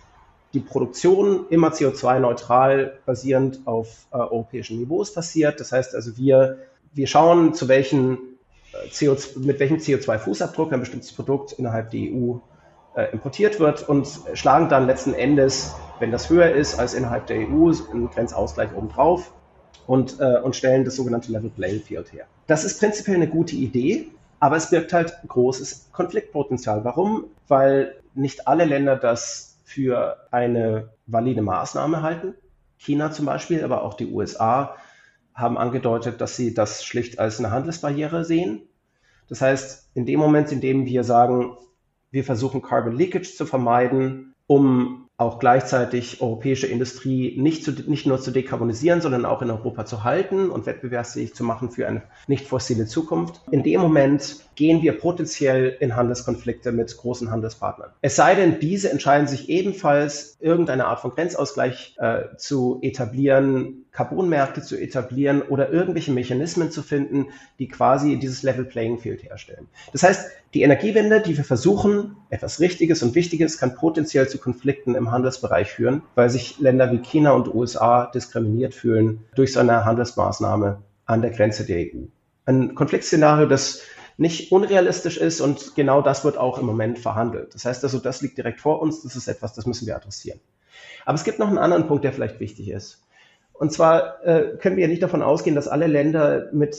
die 0.53 0.59
Produktion 0.59 1.47
immer 1.49 1.69
CO2-neutral 1.69 2.99
basierend 3.05 3.59
auf 3.65 4.07
äh, 4.11 4.17
europäischen 4.17 4.79
Niveaus 4.79 5.13
passiert. 5.13 5.59
Das 5.59 5.71
heißt 5.71 5.95
also, 5.95 6.17
wir, 6.17 6.59
wir 6.93 7.07
schauen, 7.07 7.53
zu 7.53 7.67
welchen 7.67 8.17
äh, 8.71 8.87
CO2, 8.89 9.39
mit 9.39 9.59
welchem 9.59 9.77
CO2-Fußabdruck 9.77 10.71
ein 10.71 10.79
bestimmtes 10.79 11.11
Produkt 11.11 11.53
innerhalb 11.53 11.89
der 11.91 12.01
EU 12.01 12.37
äh, 12.95 13.11
importiert 13.11 13.59
wird 13.59 13.87
und 13.87 14.07
schlagen 14.33 14.69
dann 14.69 14.87
letzten 14.87 15.13
Endes, 15.13 15.75
wenn 15.99 16.11
das 16.11 16.29
höher 16.29 16.51
ist 16.51 16.79
als 16.79 16.93
innerhalb 16.93 17.27
der 17.27 17.37
EU, 17.37 17.71
einen 17.91 18.09
Grenzausgleich 18.09 18.73
obendrauf 18.75 19.33
und, 19.87 20.19
äh, 20.19 20.39
und 20.39 20.55
stellen 20.55 20.85
das 20.85 20.95
sogenannte 20.95 21.31
Level 21.31 21.49
Playing 21.49 21.81
Field 21.81 22.11
her. 22.13 22.25
Das 22.47 22.63
ist 22.63 22.79
prinzipiell 22.79 23.17
eine 23.17 23.27
gute 23.27 23.55
Idee, 23.55 24.07
aber 24.39 24.57
es 24.57 24.69
birgt 24.69 24.93
halt 24.93 25.13
großes 25.27 25.89
Konfliktpotenzial. 25.91 26.83
Warum? 26.83 27.25
Weil 27.47 27.95
nicht 28.13 28.47
alle 28.47 28.65
Länder 28.65 28.95
das 28.95 29.59
für 29.63 30.17
eine 30.31 30.89
valide 31.05 31.41
Maßnahme 31.41 32.01
halten. 32.01 32.35
China 32.77 33.11
zum 33.11 33.25
Beispiel, 33.25 33.63
aber 33.63 33.83
auch 33.83 33.95
die 33.95 34.11
USA 34.11 34.75
haben 35.33 35.57
angedeutet, 35.57 36.21
dass 36.21 36.37
sie 36.37 36.53
das 36.53 36.83
schlicht 36.85 37.19
als 37.19 37.39
eine 37.39 37.51
Handelsbarriere 37.51 38.23
sehen. 38.23 38.61
Das 39.27 39.41
heißt, 39.41 39.89
in 39.95 40.05
dem 40.05 40.19
Moment, 40.19 40.51
in 40.51 40.61
dem 40.61 40.85
wir 40.85 41.03
sagen, 41.03 41.57
wir 42.15 42.23
versuchen 42.23 42.61
Carbon 42.61 42.95
Leakage 42.95 43.35
zu 43.35 43.45
vermeiden, 43.45 44.33
um 44.47 45.09
auch 45.17 45.39
gleichzeitig 45.39 46.21
europäische 46.21 46.67
Industrie 46.67 47.35
nicht, 47.37 47.63
zu, 47.63 47.71
nicht 47.71 48.05
nur 48.05 48.19
zu 48.19 48.31
dekarbonisieren, 48.31 48.99
sondern 48.99 49.25
auch 49.25 49.41
in 49.41 49.49
Europa 49.49 49.85
zu 49.85 50.03
halten 50.03 50.49
und 50.49 50.65
wettbewerbsfähig 50.65 51.33
zu 51.33 51.43
machen 51.43 51.71
für 51.71 51.87
eine 51.87 52.03
nicht 52.27 52.47
fossile 52.47 52.85
Zukunft. 52.85 53.41
In 53.49 53.63
dem 53.63 53.79
Moment 53.79 54.41
gehen 54.55 54.81
wir 54.81 54.97
potenziell 54.97 55.75
in 55.79 55.95
Handelskonflikte 55.95 56.73
mit 56.73 56.95
großen 56.95 57.31
Handelspartnern. 57.31 57.91
Es 58.01 58.17
sei 58.17 58.35
denn, 58.35 58.59
diese 58.59 58.89
entscheiden 58.91 59.27
sich 59.27 59.49
ebenfalls, 59.49 60.37
irgendeine 60.41 60.85
Art 60.87 60.99
von 60.99 61.11
Grenzausgleich 61.11 61.95
äh, 61.97 62.35
zu 62.37 62.79
etablieren, 62.81 63.84
Carbonmärkte 63.95 64.61
zu 64.61 64.75
etablieren 64.75 65.41
oder 65.41 65.71
irgendwelche 65.71 66.11
Mechanismen 66.11 66.69
zu 66.69 66.83
finden, 66.83 67.27
die 67.59 67.69
quasi 67.69 68.17
dieses 68.17 68.43
Level 68.43 68.65
Playing 68.65 68.99
Field 68.99 69.23
herstellen. 69.23 69.67
Das 69.93 70.03
heißt, 70.03 70.31
die 70.53 70.63
Energiewende, 70.63 71.21
die 71.21 71.37
wir 71.37 71.45
versuchen, 71.45 72.17
etwas 72.29 72.59
Richtiges 72.59 73.01
und 73.03 73.15
Wichtiges, 73.15 73.57
kann 73.57 73.75
potenziell 73.75 74.27
zu 74.27 74.37
Konflikten 74.37 74.95
im 74.95 75.11
Handelsbereich 75.11 75.71
führen, 75.71 76.01
weil 76.15 76.29
sich 76.29 76.59
Länder 76.59 76.91
wie 76.91 76.99
China 76.99 77.31
und 77.31 77.53
USA 77.53 78.07
diskriminiert 78.07 78.73
fühlen 78.75 79.23
durch 79.33 79.53
so 79.53 79.61
eine 79.61 79.85
Handelsmaßnahme 79.85 80.81
an 81.05 81.21
der 81.21 81.31
Grenze 81.31 81.65
der 81.65 81.77
EU. 81.77 82.05
Ein 82.45 82.75
Konfliktszenario, 82.75 83.47
das 83.47 83.81
nicht 84.17 84.51
unrealistisch 84.51 85.17
ist 85.17 85.39
und 85.39 85.73
genau 85.75 86.01
das 86.01 86.25
wird 86.25 86.37
auch 86.37 86.57
im 86.57 86.65
Moment 86.65 86.99
verhandelt. 86.99 87.53
Das 87.53 87.63
heißt 87.63 87.83
also, 87.83 87.99
das 87.99 88.21
liegt 88.21 88.37
direkt 88.37 88.59
vor 88.59 88.81
uns, 88.81 89.03
das 89.03 89.15
ist 89.15 89.27
etwas, 89.29 89.53
das 89.53 89.65
müssen 89.65 89.87
wir 89.87 89.95
adressieren. 89.95 90.39
Aber 91.05 91.15
es 91.15 91.23
gibt 91.23 91.39
noch 91.39 91.47
einen 91.47 91.57
anderen 91.57 91.87
Punkt, 91.87 92.03
der 92.03 92.11
vielleicht 92.11 92.39
wichtig 92.39 92.69
ist. 92.69 93.04
Und 93.57 93.71
zwar 93.71 94.25
äh, 94.25 94.57
können 94.57 94.75
wir 94.75 94.83
ja 94.83 94.89
nicht 94.89 95.03
davon 95.03 95.21
ausgehen, 95.21 95.55
dass 95.55 95.67
alle 95.67 95.87
Länder 95.87 96.49
mit 96.51 96.77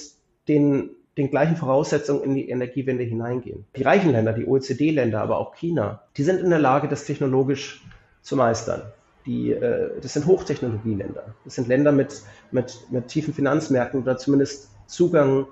den, 0.49 0.91
den 1.17 1.31
gleichen 1.31 1.57
Voraussetzungen 1.57 2.23
in 2.23 2.35
die 2.35 2.49
Energiewende 2.49 3.05
hineingehen. 3.05 3.65
Die 3.77 3.83
reichen 3.83 4.13
Länder, 4.13 4.33
die 4.33 4.47
OECD-Länder, 4.47 5.21
aber 5.21 5.39
auch 5.39 5.55
China, 5.55 6.03
die 6.17 6.23
sind 6.23 6.41
in 6.41 6.51
der 6.51 6.59
Lage, 6.59 6.89
das 6.89 7.05
technologisch 7.05 7.83
zu 8.23 8.37
meistern. 8.37 8.83
Die, 9.25 9.53
äh, 9.53 9.91
das 10.01 10.13
sind 10.13 10.27
Hochtechnologieländer. 10.27 11.35
Das 11.45 11.55
sind 11.55 11.69
Länder 11.69 11.93
mit, 11.93 12.23
mit, 12.51 12.79
mit 12.91 13.09
tiefen 13.09 13.33
Finanzmärkten 13.33 14.03
oder 14.03 14.19
zumindest 14.19 14.71
Zugang 14.87 15.47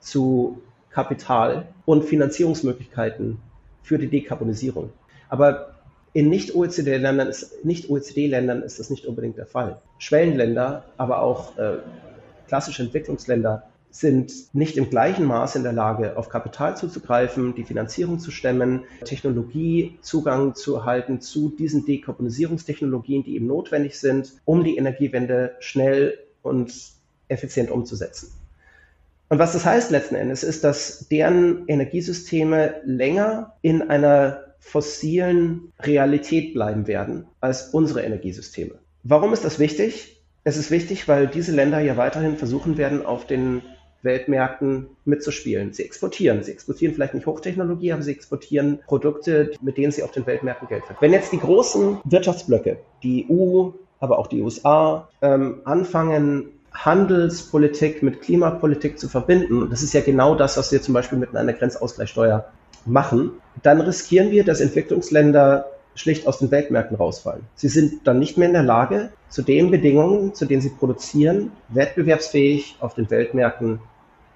zu 0.00 0.62
Kapital 0.90 1.66
und 1.84 2.04
Finanzierungsmöglichkeiten 2.04 3.38
für 3.82 3.98
die 3.98 4.08
Dekarbonisierung. 4.08 4.90
Aber 5.28 5.77
in 6.12 6.28
Nicht-OECD-Ländern 6.28 7.28
ist, 7.28 7.64
Nicht 7.64 7.88
-OECD 7.88 8.64
ist 8.64 8.78
das 8.78 8.90
nicht 8.90 9.06
unbedingt 9.06 9.36
der 9.36 9.46
Fall. 9.46 9.80
Schwellenländer, 9.98 10.84
aber 10.96 11.22
auch 11.22 11.56
äh, 11.58 11.78
klassische 12.46 12.82
Entwicklungsländer 12.82 13.64
sind 13.90 14.54
nicht 14.54 14.76
im 14.76 14.90
gleichen 14.90 15.24
Maß 15.24 15.56
in 15.56 15.62
der 15.62 15.72
Lage, 15.72 16.16
auf 16.16 16.28
Kapital 16.28 16.76
zuzugreifen, 16.76 17.54
die 17.54 17.64
Finanzierung 17.64 18.18
zu 18.18 18.30
stemmen, 18.30 18.84
Technologiezugang 19.04 20.54
zu 20.54 20.76
erhalten 20.76 21.20
zu 21.20 21.48
diesen 21.50 21.86
Dekarbonisierungstechnologien, 21.86 23.24
die 23.24 23.34
eben 23.34 23.46
notwendig 23.46 23.98
sind, 23.98 24.34
um 24.44 24.62
die 24.62 24.76
Energiewende 24.76 25.56
schnell 25.60 26.18
und 26.42 26.72
effizient 27.28 27.70
umzusetzen. 27.70 28.30
Und 29.30 29.38
was 29.38 29.52
das 29.52 29.64
heißt 29.64 29.90
letzten 29.90 30.14
Endes, 30.14 30.42
ist, 30.42 30.64
dass 30.64 31.08
deren 31.08 31.66
Energiesysteme 31.66 32.76
länger 32.84 33.54
in 33.62 33.82
einer 33.82 34.47
fossilen 34.60 35.72
Realität 35.80 36.54
bleiben 36.54 36.86
werden 36.86 37.26
als 37.40 37.70
unsere 37.70 38.02
Energiesysteme. 38.02 38.74
Warum 39.02 39.32
ist 39.32 39.44
das 39.44 39.58
wichtig? 39.58 40.22
Es 40.44 40.56
ist 40.56 40.70
wichtig, 40.70 41.08
weil 41.08 41.26
diese 41.26 41.52
Länder 41.52 41.80
ja 41.80 41.96
weiterhin 41.96 42.36
versuchen 42.36 42.76
werden, 42.76 43.04
auf 43.04 43.26
den 43.26 43.62
Weltmärkten 44.02 44.86
mitzuspielen. 45.04 45.72
Sie 45.72 45.84
exportieren. 45.84 46.42
Sie 46.42 46.52
exportieren 46.52 46.94
vielleicht 46.94 47.14
nicht 47.14 47.26
Hochtechnologie, 47.26 47.92
aber 47.92 48.02
sie 48.02 48.12
exportieren 48.12 48.80
Produkte, 48.86 49.52
mit 49.60 49.76
denen 49.76 49.92
sie 49.92 50.02
auf 50.02 50.12
den 50.12 50.26
Weltmärkten 50.26 50.68
Geld 50.68 50.84
verdienen. 50.84 51.00
Wenn 51.00 51.12
jetzt 51.12 51.32
die 51.32 51.40
großen 51.40 51.98
Wirtschaftsblöcke, 52.04 52.78
die 53.02 53.26
EU, 53.30 53.70
aber 54.00 54.18
auch 54.18 54.28
die 54.28 54.40
USA, 54.40 55.08
ähm, 55.20 55.60
anfangen, 55.64 56.50
Handelspolitik 56.72 58.02
mit 58.02 58.20
Klimapolitik 58.20 58.98
zu 58.98 59.08
verbinden, 59.08 59.62
und 59.62 59.72
das 59.72 59.82
ist 59.82 59.94
ja 59.94 60.00
genau 60.00 60.34
das, 60.34 60.56
was 60.56 60.70
wir 60.70 60.80
zum 60.80 60.94
Beispiel 60.94 61.18
mit 61.18 61.34
einer 61.34 61.52
Grenzausgleichssteuer 61.52 62.46
machen, 62.86 63.32
dann 63.62 63.80
riskieren 63.80 64.30
wir, 64.30 64.44
dass 64.44 64.60
Entwicklungsländer 64.60 65.66
schlicht 65.94 66.26
aus 66.26 66.38
den 66.38 66.50
Weltmärkten 66.50 66.96
rausfallen. 66.96 67.42
Sie 67.56 67.68
sind 67.68 68.06
dann 68.06 68.18
nicht 68.18 68.38
mehr 68.38 68.48
in 68.48 68.54
der 68.54 68.62
Lage, 68.62 69.10
zu 69.28 69.42
den 69.42 69.70
Bedingungen, 69.70 70.34
zu 70.34 70.46
denen 70.46 70.62
sie 70.62 70.70
produzieren, 70.70 71.50
wettbewerbsfähig 71.68 72.76
auf 72.80 72.94
den 72.94 73.10
Weltmärkten 73.10 73.80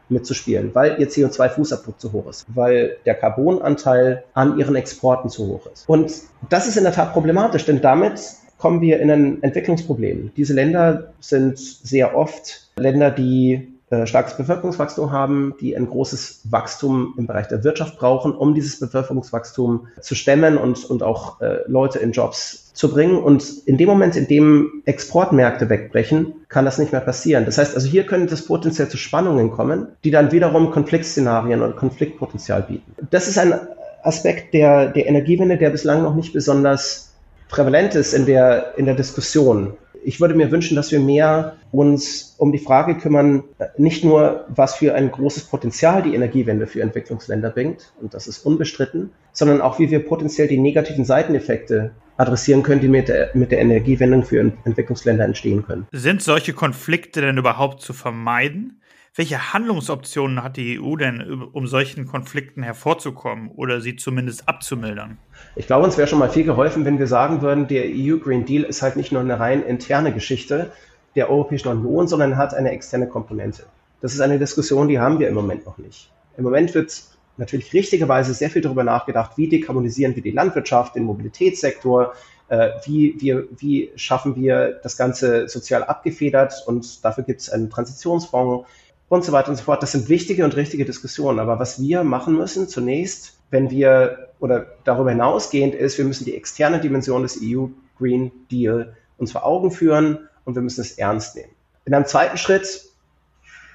mitzuspielen, 0.09 0.75
weil 0.75 1.01
ihr 1.01 1.09
CO2-Fußabdruck 1.09 1.99
zu 1.99 2.13
hoch 2.13 2.29
ist, 2.29 2.45
weil 2.49 2.97
der 3.07 3.15
Carbonanteil 3.15 4.25
an 4.35 4.59
ihren 4.59 4.75
Exporten 4.75 5.31
zu 5.31 5.47
hoch 5.47 5.67
ist. 5.73 5.89
Und 5.89 6.13
das 6.51 6.67
ist 6.67 6.77
in 6.77 6.85
der 6.85 6.93
Tat 6.93 7.13
problematisch, 7.13 7.65
denn 7.65 7.81
damit 7.81 8.21
kommen 8.59 8.81
wir 8.81 9.01
in 9.01 9.11
ein 9.11 9.43
Entwicklungsproblem. 9.43 10.33
Diese 10.37 10.55
Länder 10.55 11.13
sind 11.21 11.59
sehr 11.59 12.17
oft 12.17 12.69
Länder, 12.77 13.11
die 13.11 13.72
starkes 14.07 14.37
Bevölkerungswachstum 14.37 15.13
haben, 15.13 15.55
die 15.61 15.77
ein 15.77 15.87
großes 15.87 16.43
Wachstum 16.51 17.15
im 17.19 17.27
Bereich 17.27 17.49
der 17.49 17.63
Wirtschaft 17.65 17.99
brauchen, 17.99 18.33
um 18.35 18.55
dieses 18.55 18.81
Bevölkerungswachstum 18.81 19.89
zu 20.01 20.15
stemmen 20.15 20.57
und, 20.57 20.85
und 20.85 21.03
auch 21.03 21.41
äh, 21.41 21.59
Leute 21.67 21.99
in 21.99 22.13
Jobs 22.13 22.73
zu 22.73 22.91
bringen. 22.91 23.19
Und 23.19 23.45
in 23.67 23.77
dem 23.77 23.89
Moment, 23.89 24.17
in 24.17 24.27
dem 24.27 24.83
Exportmärkte 24.87 25.69
wegbrechen, 25.69 26.35
kann 26.49 26.65
das 26.65 26.79
nicht 26.79 26.93
mehr 26.93 27.01
passieren. 27.01 27.45
Das 27.45 27.59
heißt 27.59 27.75
also, 27.75 27.87
hier 27.87 28.05
können 28.05 28.27
das 28.27 28.47
potenziell 28.47 28.89
zu 28.89 28.97
Spannungen 28.97 29.51
kommen, 29.51 29.89
die 30.05 30.11
dann 30.11 30.33
wiederum 30.33 30.71
Konfliktszenarien 30.71 31.61
oder 31.63 31.73
Konfliktpotenzial 31.73 32.63
bieten. 32.63 32.95
Das 33.11 33.29
ist 33.29 33.39
ein 33.39 33.55
Aspekt 34.03 34.55
der, 34.55 34.89
der 34.89 35.07
Energiewende, 35.07 35.59
der 35.59 35.71
bislang 35.71 36.03
noch 36.03 36.15
nicht 36.15 36.33
besonders 36.33 37.13
prävalent 37.49 37.95
ist 37.95 38.15
in 38.15 38.27
der, 38.27 38.79
in 38.79 38.87
der 38.87 38.95
Diskussion 38.95 39.75
ich 40.05 40.21
würde 40.21 40.35
mir 40.35 40.51
wünschen, 40.51 40.77
dass 40.77 40.93
wir 40.93 41.01
mehr 41.01 41.57
uns 41.71 42.35
um 42.39 42.53
die 42.53 42.59
Frage 42.59 42.97
kümmern, 42.97 43.45
nicht 43.77 44.05
nur, 44.05 44.45
was 44.49 44.77
für 44.77 44.95
ein 44.95 45.11
großes 45.11 45.45
Potenzial 45.45 46.03
die 46.03 46.15
Energiewende 46.15 46.67
für 46.67 46.83
Entwicklungsländer 46.83 47.51
bringt, 47.51 47.93
und 48.01 48.15
das 48.15 48.27
ist 48.27 48.45
unbestritten, 48.45 49.11
sondern 49.33 49.61
auch, 49.61 49.79
wie 49.79 49.91
wir 49.91 50.05
potenziell 50.05 50.49
die 50.49 50.59
negativen 50.59 51.05
Seiteneffekte 51.05 51.93
adressieren 52.17 52.63
können, 52.63 52.81
die 52.81 52.89
mit 52.89 53.09
der, 53.09 53.31
mit 53.35 53.51
der 53.51 53.61
Energiewende 53.61 54.23
für 54.23 54.53
Entwicklungsländer 54.65 55.25
entstehen 55.25 55.65
können. 55.65 55.87
Sind 55.93 56.23
solche 56.23 56.53
Konflikte 56.53 57.21
denn 57.21 57.39
überhaupt 57.39 57.81
zu 57.81 57.93
vermeiden? 57.93 58.82
Welche 59.15 59.53
Handlungsoptionen 59.53 60.43
hat 60.43 60.57
die 60.57 60.81
EU 60.81 60.97
denn, 60.97 61.43
um 61.53 61.67
solchen 61.67 62.07
Konflikten 62.07 62.63
hervorzukommen 62.63 63.51
oder 63.51 63.83
sie 63.83 63.97
zumindest 63.97 64.49
abzumildern? 64.49 65.19
Ich 65.55 65.67
glaube, 65.67 65.85
uns 65.85 65.99
wäre 65.99 66.09
schon 66.09 66.19
mal 66.19 66.31
viel 66.31 66.45
geholfen, 66.45 66.87
wenn 66.87 66.99
wir 66.99 67.07
sagen 67.07 67.43
würden, 67.43 67.69
der 67.69 67.85
EU 67.89 68.17
Green 68.17 68.47
Deal 68.47 68.63
ist 68.63 68.81
halt 68.81 68.97
nicht 68.97 69.13
nur 69.13 69.21
eine 69.21 69.39
rein 69.39 69.63
interne 69.63 70.15
Geschichte 70.15 70.73
der 71.15 71.29
Europäischen 71.29 71.69
Union, 71.69 72.09
sondern 72.09 72.39
hat 72.39 72.55
eine 72.55 72.71
externe 72.71 73.07
Komponente. 73.07 73.65
Das 74.01 74.15
ist 74.15 74.21
eine 74.23 74.39
Diskussion, 74.39 74.89
die 74.89 74.99
haben 74.99 75.19
wir 75.19 75.29
im 75.29 75.35
Moment 75.35 75.67
noch 75.67 75.77
nicht. 75.77 76.11
Im 76.39 76.45
Moment 76.45 76.75
wird 76.75 77.03
natürlich 77.37 77.71
richtigerweise 77.75 78.33
sehr 78.33 78.49
viel 78.49 78.63
darüber 78.63 78.83
nachgedacht, 78.83 79.33
wie 79.37 79.47
dekarbonisieren 79.47 80.17
wir 80.17 80.23
die 80.23 80.31
Landwirtschaft, 80.31 80.95
den 80.95 81.05
Mobilitätssektor, 81.05 82.15
äh, 82.49 82.71
wie, 82.87 83.15
wie, 83.19 83.37
wie 83.59 83.93
schaffen 83.95 84.37
wir 84.37 84.81
das 84.83 84.97
Ganze 84.97 85.49
sozial 85.49 85.85
abgefedert 85.85 86.65
und 86.67 87.05
dafür 87.05 87.25
gibt 87.25 87.43
es 87.43 87.51
einen 87.51 87.69
Transitionsfonds 87.69 88.67
und 89.13 89.27
so 89.27 89.33
weiter 89.33 89.51
und 89.51 89.57
so 89.57 89.65
fort. 89.65 89.83
Das 89.83 89.93
sind 89.93 90.09
wichtige 90.09 90.43
und 90.43 90.57
richtige 90.57 90.87
Diskussionen. 90.87 91.39
Aber 91.39 91.59
was 91.59 91.79
wir 91.79 92.03
machen 92.03 92.35
müssen 92.35 92.67
zunächst, 92.67 93.35
wenn 93.51 93.69
wir 93.69 94.31
oder 94.41 94.69
darüber 94.85 95.11
hinausgehend 95.11 95.75
ist, 95.75 95.99
wir 95.99 96.07
müssen 96.07 96.25
die 96.25 96.35
externe 96.35 96.81
Dimension 96.81 97.21
des 97.21 97.39
EU 97.43 97.67
Green 97.99 98.33
Deal 98.51 98.97
uns 99.19 99.33
vor 99.33 99.45
Augen 99.45 99.71
führen 99.71 100.31
und 100.47 100.55
wir 100.55 100.63
müssen 100.63 100.81
es 100.81 100.93
ernst 100.93 101.37
nehmen. 101.37 101.51
In 101.85 101.93
einem 101.93 102.07
zweiten 102.07 102.39
Schritt 102.39 102.87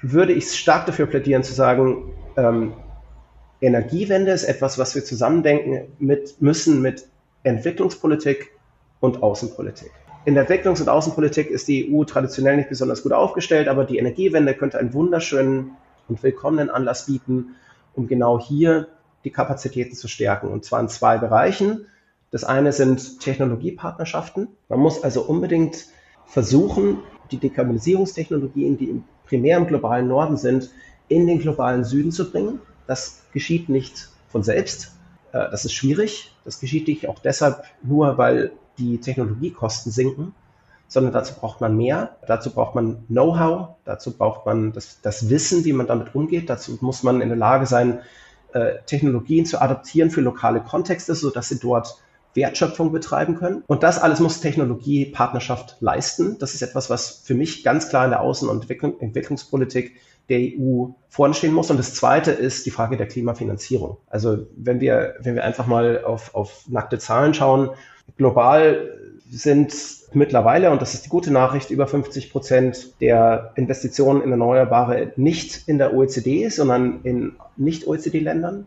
würde 0.02 0.32
ich 0.32 0.58
stark 0.58 0.86
dafür 0.86 1.06
plädieren 1.06 1.44
zu 1.44 1.54
sagen, 1.54 2.10
ähm, 2.36 2.72
Energiewende 3.60 4.32
ist 4.32 4.42
etwas, 4.42 4.76
was 4.76 4.96
wir 4.96 5.04
zusammendenken 5.04 5.92
mit, 6.00 6.42
müssen 6.42 6.82
mit 6.82 7.06
Entwicklungspolitik 7.44 8.50
und 8.98 9.22
Außenpolitik. 9.22 9.92
In 10.24 10.34
der 10.34 10.48
Entwicklungs- 10.48 10.80
und 10.80 10.88
Außenpolitik 10.88 11.50
ist 11.50 11.68
die 11.68 11.92
EU 11.92 12.04
traditionell 12.04 12.56
nicht 12.56 12.68
besonders 12.68 13.02
gut 13.02 13.12
aufgestellt, 13.12 13.68
aber 13.68 13.84
die 13.84 13.98
Energiewende 13.98 14.54
könnte 14.54 14.78
einen 14.78 14.92
wunderschönen 14.92 15.72
und 16.08 16.22
willkommenen 16.22 16.70
Anlass 16.70 17.06
bieten, 17.06 17.56
um 17.94 18.08
genau 18.08 18.38
hier 18.38 18.88
die 19.24 19.30
Kapazitäten 19.30 19.94
zu 19.94 20.08
stärken. 20.08 20.48
Und 20.48 20.64
zwar 20.64 20.80
in 20.80 20.88
zwei 20.88 21.18
Bereichen. 21.18 21.86
Das 22.30 22.44
eine 22.44 22.72
sind 22.72 23.20
Technologiepartnerschaften. 23.20 24.48
Man 24.68 24.80
muss 24.80 25.02
also 25.02 25.22
unbedingt 25.22 25.86
versuchen, 26.26 26.98
die 27.30 27.38
Dekarbonisierungstechnologien, 27.38 28.76
die 28.76 29.02
primär 29.26 29.56
im 29.56 29.66
globalen 29.66 30.08
Norden 30.08 30.36
sind, 30.36 30.70
in 31.08 31.26
den 31.26 31.38
globalen 31.38 31.84
Süden 31.84 32.12
zu 32.12 32.30
bringen. 32.30 32.60
Das 32.86 33.22
geschieht 33.32 33.68
nicht 33.68 34.10
von 34.28 34.42
selbst. 34.42 34.92
Äh, 35.32 35.50
das 35.50 35.64
ist 35.64 35.72
schwierig. 35.72 36.34
Das 36.44 36.60
geschieht 36.60 36.86
nicht 36.86 37.08
auch 37.08 37.18
deshalb 37.18 37.64
nur, 37.82 38.18
weil 38.18 38.52
die 38.78 39.00
Technologiekosten 39.00 39.92
sinken, 39.92 40.34
sondern 40.88 41.12
dazu 41.12 41.34
braucht 41.34 41.60
man 41.60 41.76
mehr. 41.76 42.16
Dazu 42.26 42.50
braucht 42.50 42.74
man 42.74 43.06
Know-how, 43.08 43.76
dazu 43.84 44.16
braucht 44.16 44.46
man 44.46 44.72
das, 44.72 45.00
das, 45.02 45.28
Wissen, 45.28 45.64
wie 45.64 45.72
man 45.72 45.86
damit 45.86 46.14
umgeht. 46.14 46.48
Dazu 46.48 46.78
muss 46.80 47.02
man 47.02 47.20
in 47.20 47.28
der 47.28 47.36
Lage 47.36 47.66
sein, 47.66 48.00
äh, 48.52 48.76
Technologien 48.86 49.44
zu 49.44 49.60
adaptieren 49.60 50.10
für 50.10 50.22
lokale 50.22 50.60
Kontexte, 50.60 51.14
sodass 51.14 51.50
sie 51.50 51.60
dort 51.60 51.98
Wertschöpfung 52.34 52.92
betreiben 52.92 53.36
können. 53.36 53.62
Und 53.66 53.82
das 53.82 54.00
alles 54.00 54.20
muss 54.20 54.40
Technologiepartnerschaft 54.40 55.76
leisten. 55.80 56.38
Das 56.38 56.54
ist 56.54 56.62
etwas, 56.62 56.88
was 56.88 57.22
für 57.24 57.34
mich 57.34 57.64
ganz 57.64 57.88
klar 57.88 58.04
in 58.04 58.10
der 58.10 58.22
Außen- 58.22 58.48
und 58.48 58.70
Entwicklungspolitik 58.70 59.96
der 60.28 60.40
EU 60.58 60.88
vorne 61.08 61.34
stehen 61.34 61.52
muss. 61.52 61.70
Und 61.70 61.78
das 61.78 61.94
zweite 61.94 62.30
ist 62.30 62.66
die 62.66 62.70
Frage 62.70 62.96
der 62.96 63.08
Klimafinanzierung. 63.08 63.98
Also 64.08 64.46
wenn 64.56 64.80
wir, 64.80 65.16
wenn 65.20 65.34
wir 65.34 65.44
einfach 65.44 65.66
mal 65.66 66.04
auf, 66.04 66.34
auf 66.34 66.64
nackte 66.68 66.98
Zahlen 66.98 67.34
schauen, 67.34 67.70
global 68.18 68.94
sind 69.30 69.74
mittlerweile, 70.12 70.70
und 70.70 70.80
das 70.82 70.94
ist 70.94 71.04
die 71.04 71.08
gute 71.08 71.30
Nachricht, 71.30 71.70
über 71.70 71.86
50 71.86 72.30
Prozent 72.32 73.00
der 73.00 73.52
Investitionen 73.56 74.22
in 74.22 74.30
Erneuerbare 74.30 75.12
nicht 75.16 75.68
in 75.68 75.78
der 75.78 75.94
OECD, 75.94 76.48
sondern 76.48 77.00
in 77.02 77.36
Nicht-OECD-Ländern. 77.56 78.66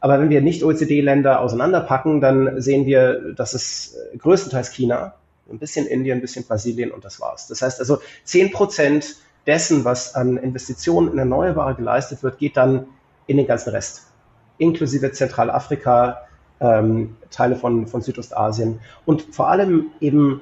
Aber 0.00 0.20
wenn 0.20 0.30
wir 0.30 0.40
Nicht-OECD-Länder 0.40 1.40
auseinanderpacken, 1.40 2.20
dann 2.20 2.60
sehen 2.60 2.86
wir, 2.86 3.34
dass 3.34 3.54
es 3.54 3.96
größtenteils 4.18 4.70
China, 4.70 5.14
ein 5.50 5.58
bisschen 5.58 5.86
Indien, 5.86 6.18
ein 6.18 6.20
bisschen 6.20 6.44
Brasilien 6.44 6.90
und 6.90 7.04
das 7.04 7.20
war's. 7.20 7.48
Das 7.48 7.62
heißt 7.62 7.80
also, 7.80 7.98
10 8.24 8.52
Prozent 8.52 9.16
dessen, 9.46 9.84
was 9.84 10.14
an 10.14 10.36
Investitionen 10.36 11.12
in 11.12 11.18
Erneuerbare 11.18 11.74
geleistet 11.74 12.22
wird, 12.22 12.38
geht 12.38 12.58
dann 12.58 12.86
in 13.26 13.38
den 13.38 13.46
ganzen 13.46 13.70
Rest, 13.70 14.06
inklusive 14.58 15.10
Zentralafrika, 15.12 16.27
ähm, 16.60 17.16
Teile 17.30 17.56
von, 17.56 17.86
von 17.86 18.00
Südostasien 18.00 18.80
und 19.06 19.22
vor 19.30 19.48
allem 19.48 19.86
eben 20.00 20.40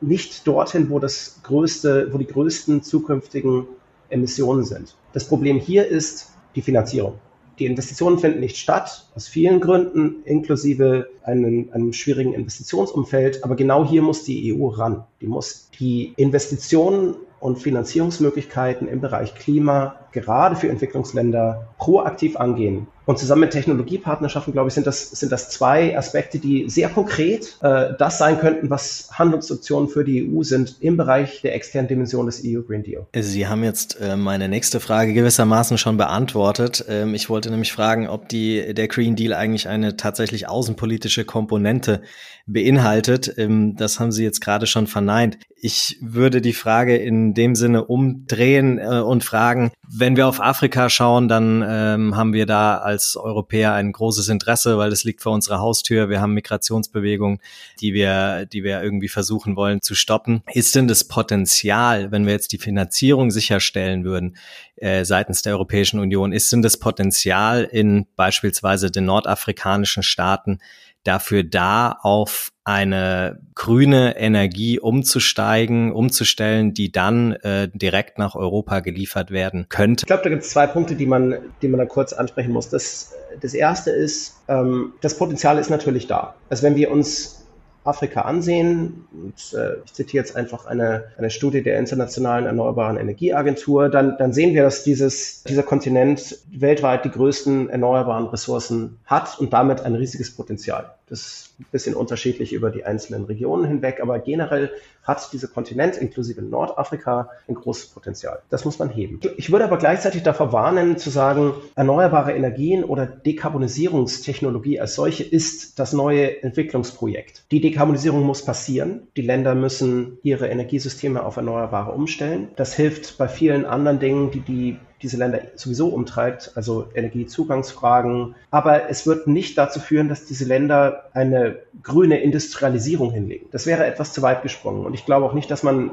nicht 0.00 0.46
dorthin, 0.46 0.90
wo 0.90 0.98
das 0.98 1.40
größte, 1.42 2.12
wo 2.12 2.18
die 2.18 2.26
größten 2.26 2.82
zukünftigen 2.82 3.66
Emissionen 4.10 4.64
sind. 4.64 4.96
Das 5.12 5.26
Problem 5.26 5.58
hier 5.58 5.86
ist 5.86 6.32
die 6.54 6.62
Finanzierung. 6.62 7.14
Die 7.58 7.66
Investitionen 7.66 8.18
finden 8.18 8.40
nicht 8.40 8.56
statt, 8.56 9.06
aus 9.14 9.28
vielen 9.28 9.60
Gründen, 9.60 10.24
inklusive 10.24 11.08
einem, 11.22 11.68
einem 11.72 11.92
schwierigen 11.92 12.34
Investitionsumfeld. 12.34 13.44
Aber 13.44 13.54
genau 13.54 13.88
hier 13.88 14.02
muss 14.02 14.24
die 14.24 14.52
EU 14.52 14.66
ran. 14.66 15.04
Die 15.20 15.28
muss 15.28 15.70
die 15.78 16.14
Investitionen 16.16 17.14
und 17.38 17.58
Finanzierungsmöglichkeiten 17.58 18.88
im 18.88 19.00
Bereich 19.00 19.36
Klima 19.36 20.00
gerade 20.10 20.56
für 20.56 20.68
Entwicklungsländer 20.68 21.68
proaktiv 21.78 22.36
angehen. 22.36 22.88
Und 23.06 23.18
zusammen 23.18 23.42
mit 23.42 23.50
Technologiepartnerschaften, 23.50 24.52
glaube 24.52 24.68
ich, 24.68 24.74
sind 24.74 24.86
das, 24.86 25.10
sind 25.10 25.30
das 25.30 25.50
zwei 25.50 25.96
Aspekte, 25.96 26.38
die 26.38 26.68
sehr 26.68 26.88
konkret 26.88 27.58
äh, 27.60 27.92
das 27.98 28.18
sein 28.18 28.38
könnten, 28.38 28.70
was 28.70 29.08
Handlungsoptionen 29.12 29.88
für 29.88 30.04
die 30.04 30.30
EU 30.30 30.42
sind 30.42 30.76
im 30.80 30.96
Bereich 30.96 31.42
der 31.42 31.54
externen 31.54 31.88
Dimension 31.88 32.26
des 32.26 32.42
EU 32.44 32.62
Green 32.62 32.82
Deal. 32.82 33.06
Sie 33.14 33.46
haben 33.46 33.62
jetzt 33.62 34.00
äh, 34.00 34.16
meine 34.16 34.48
nächste 34.48 34.80
Frage 34.80 35.12
gewissermaßen 35.12 35.76
schon 35.76 35.96
beantwortet. 35.96 36.84
Ähm, 36.88 37.14
ich 37.14 37.28
wollte 37.28 37.50
nämlich 37.50 37.72
fragen, 37.72 38.08
ob 38.08 38.28
die, 38.28 38.72
der 38.74 38.88
Green 38.88 39.16
Deal 39.16 39.34
eigentlich 39.34 39.68
eine 39.68 39.96
tatsächlich 39.96 40.48
außenpolitische 40.48 41.24
Komponente 41.24 42.00
beinhaltet. 42.46 43.34
Ähm, 43.38 43.76
das 43.76 44.00
haben 44.00 44.12
Sie 44.12 44.24
jetzt 44.24 44.40
gerade 44.40 44.66
schon 44.66 44.86
verneint. 44.86 45.38
Ich 45.56 45.98
würde 46.00 46.40
die 46.40 46.52
Frage 46.52 46.96
in 46.96 47.34
dem 47.34 47.54
Sinne 47.54 47.84
umdrehen 47.84 48.78
äh, 48.78 49.00
und 49.00 49.24
fragen, 49.24 49.72
wenn 49.88 50.16
wir 50.16 50.26
auf 50.26 50.40
Afrika 50.40 50.90
schauen, 50.90 51.28
dann 51.28 51.64
ähm, 51.66 52.16
haben 52.16 52.32
wir 52.32 52.46
da 52.46 52.78
als 52.78 52.93
Europäer 53.16 53.72
ein 53.72 53.92
großes 53.92 54.28
Interesse, 54.28 54.78
weil 54.78 54.92
es 54.92 55.04
liegt 55.04 55.22
vor 55.22 55.32
unserer 55.32 55.58
Haustür. 55.58 56.08
Wir 56.08 56.20
haben 56.20 56.34
Migrationsbewegungen, 56.34 57.40
die 57.80 57.94
wir, 57.94 58.46
die 58.46 58.64
wir 58.64 58.82
irgendwie 58.82 59.08
versuchen 59.08 59.56
wollen 59.56 59.80
zu 59.82 59.94
stoppen. 59.94 60.42
Ist 60.52 60.74
denn 60.74 60.88
das 60.88 61.04
Potenzial, 61.04 62.10
wenn 62.10 62.26
wir 62.26 62.32
jetzt 62.32 62.52
die 62.52 62.58
Finanzierung 62.58 63.30
sicherstellen 63.30 64.04
würden, 64.04 64.36
äh, 64.76 65.04
seitens 65.04 65.42
der 65.42 65.54
Europäischen 65.54 66.00
Union, 66.00 66.32
ist 66.32 66.52
denn 66.52 66.62
das 66.62 66.76
Potenzial 66.78 67.64
in 67.64 68.06
beispielsweise 68.16 68.90
den 68.90 69.04
nordafrikanischen 69.04 70.02
Staaten 70.02 70.58
dafür 71.04 71.44
da, 71.44 71.98
auf 72.02 72.50
eine 72.64 73.40
grüne 73.54 74.16
Energie 74.16 74.80
umzusteigen, 74.80 75.92
umzustellen, 75.92 76.72
die 76.72 76.90
dann 76.90 77.32
äh, 77.32 77.68
direkt 77.72 78.18
nach 78.18 78.34
Europa 78.34 78.80
geliefert 78.80 79.30
werden 79.30 79.66
könnte? 79.68 80.04
Ich 80.04 80.06
glaube, 80.06 80.22
da 80.22 80.30
gibt 80.30 80.42
es 80.42 80.50
zwei 80.50 80.66
Punkte, 80.66 80.96
die 80.96 81.06
man, 81.06 81.36
die 81.60 81.68
man 81.68 81.78
da 81.78 81.86
kurz 81.86 82.14
ansprechen 82.14 82.52
muss. 82.52 82.70
Das, 82.70 83.12
das 83.40 83.52
erste 83.52 83.90
ist, 83.90 84.38
ähm, 84.48 84.94
das 85.02 85.18
Potenzial 85.18 85.58
ist 85.58 85.68
natürlich 85.68 86.06
da. 86.06 86.34
Also 86.48 86.62
wenn 86.62 86.74
wir 86.74 86.90
uns 86.90 87.43
Afrika 87.84 88.22
ansehen, 88.22 89.06
und 89.12 89.58
äh, 89.58 89.76
ich 89.84 89.92
zitiere 89.92 90.24
jetzt 90.24 90.34
einfach 90.34 90.66
eine, 90.66 91.04
eine 91.18 91.30
Studie 91.30 91.62
der 91.62 91.78
Internationalen 91.78 92.46
Erneuerbaren 92.46 92.96
Energieagentur, 92.96 93.90
dann, 93.90 94.16
dann 94.18 94.32
sehen 94.32 94.54
wir, 94.54 94.62
dass 94.62 94.84
dieses, 94.84 95.42
dieser 95.44 95.62
Kontinent 95.62 96.38
weltweit 96.50 97.04
die 97.04 97.10
größten 97.10 97.68
erneuerbaren 97.68 98.26
Ressourcen 98.26 98.98
hat 99.04 99.38
und 99.38 99.52
damit 99.52 99.82
ein 99.82 99.94
riesiges 99.94 100.34
Potenzial. 100.34 100.94
Das 101.08 101.20
ist 101.20 101.60
ein 101.60 101.66
bisschen 101.70 101.94
unterschiedlich 101.94 102.52
über 102.52 102.70
die 102.70 102.84
einzelnen 102.84 103.24
Regionen 103.24 103.66
hinweg, 103.66 104.00
aber 104.00 104.18
generell 104.18 104.70
hat 105.02 105.32
dieser 105.32 105.48
Kontinent 105.48 105.96
inklusive 105.96 106.40
Nordafrika 106.40 107.28
ein 107.46 107.54
großes 107.54 107.88
Potenzial. 107.88 108.40
Das 108.48 108.64
muss 108.64 108.78
man 108.78 108.88
heben. 108.88 109.20
Ich 109.36 109.52
würde 109.52 109.64
aber 109.64 109.76
gleichzeitig 109.76 110.22
davor 110.22 110.52
warnen, 110.52 110.96
zu 110.96 111.10
sagen, 111.10 111.52
erneuerbare 111.74 112.32
Energien 112.32 112.84
oder 112.84 113.06
Dekarbonisierungstechnologie 113.06 114.80
als 114.80 114.94
solche 114.94 115.24
ist 115.24 115.78
das 115.78 115.92
neue 115.92 116.42
Entwicklungsprojekt. 116.42 117.44
Die 117.50 117.60
Dekarbonisierung 117.60 118.22
muss 118.22 118.44
passieren. 118.44 119.08
Die 119.16 119.22
Länder 119.22 119.54
müssen 119.54 120.18
ihre 120.22 120.48
Energiesysteme 120.48 121.22
auf 121.22 121.36
Erneuerbare 121.36 121.92
umstellen. 121.92 122.48
Das 122.56 122.74
hilft 122.74 123.18
bei 123.18 123.28
vielen 123.28 123.66
anderen 123.66 124.00
Dingen, 124.00 124.30
die 124.30 124.40
die 124.40 124.78
diese 125.02 125.16
Länder 125.16 125.40
sowieso 125.56 125.88
umtreibt, 125.88 126.52
also 126.54 126.88
Energiezugangsfragen. 126.94 128.34
Aber 128.50 128.88
es 128.88 129.06
wird 129.06 129.26
nicht 129.26 129.58
dazu 129.58 129.80
führen, 129.80 130.08
dass 130.08 130.24
diese 130.24 130.44
Länder 130.44 131.10
eine 131.12 131.58
grüne 131.82 132.20
Industrialisierung 132.20 133.12
hinlegen. 133.12 133.46
Das 133.52 133.66
wäre 133.66 133.84
etwas 133.86 134.12
zu 134.12 134.22
weit 134.22 134.42
gesprungen. 134.42 134.86
Und 134.86 134.94
ich 134.94 135.04
glaube 135.04 135.26
auch 135.26 135.34
nicht, 135.34 135.50
dass 135.50 135.62
man 135.62 135.90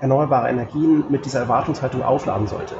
erneuerbare 0.00 0.48
Energien 0.48 1.04
mit 1.08 1.24
dieser 1.24 1.40
Erwartungshaltung 1.40 2.02
aufladen 2.02 2.46
sollte. 2.46 2.74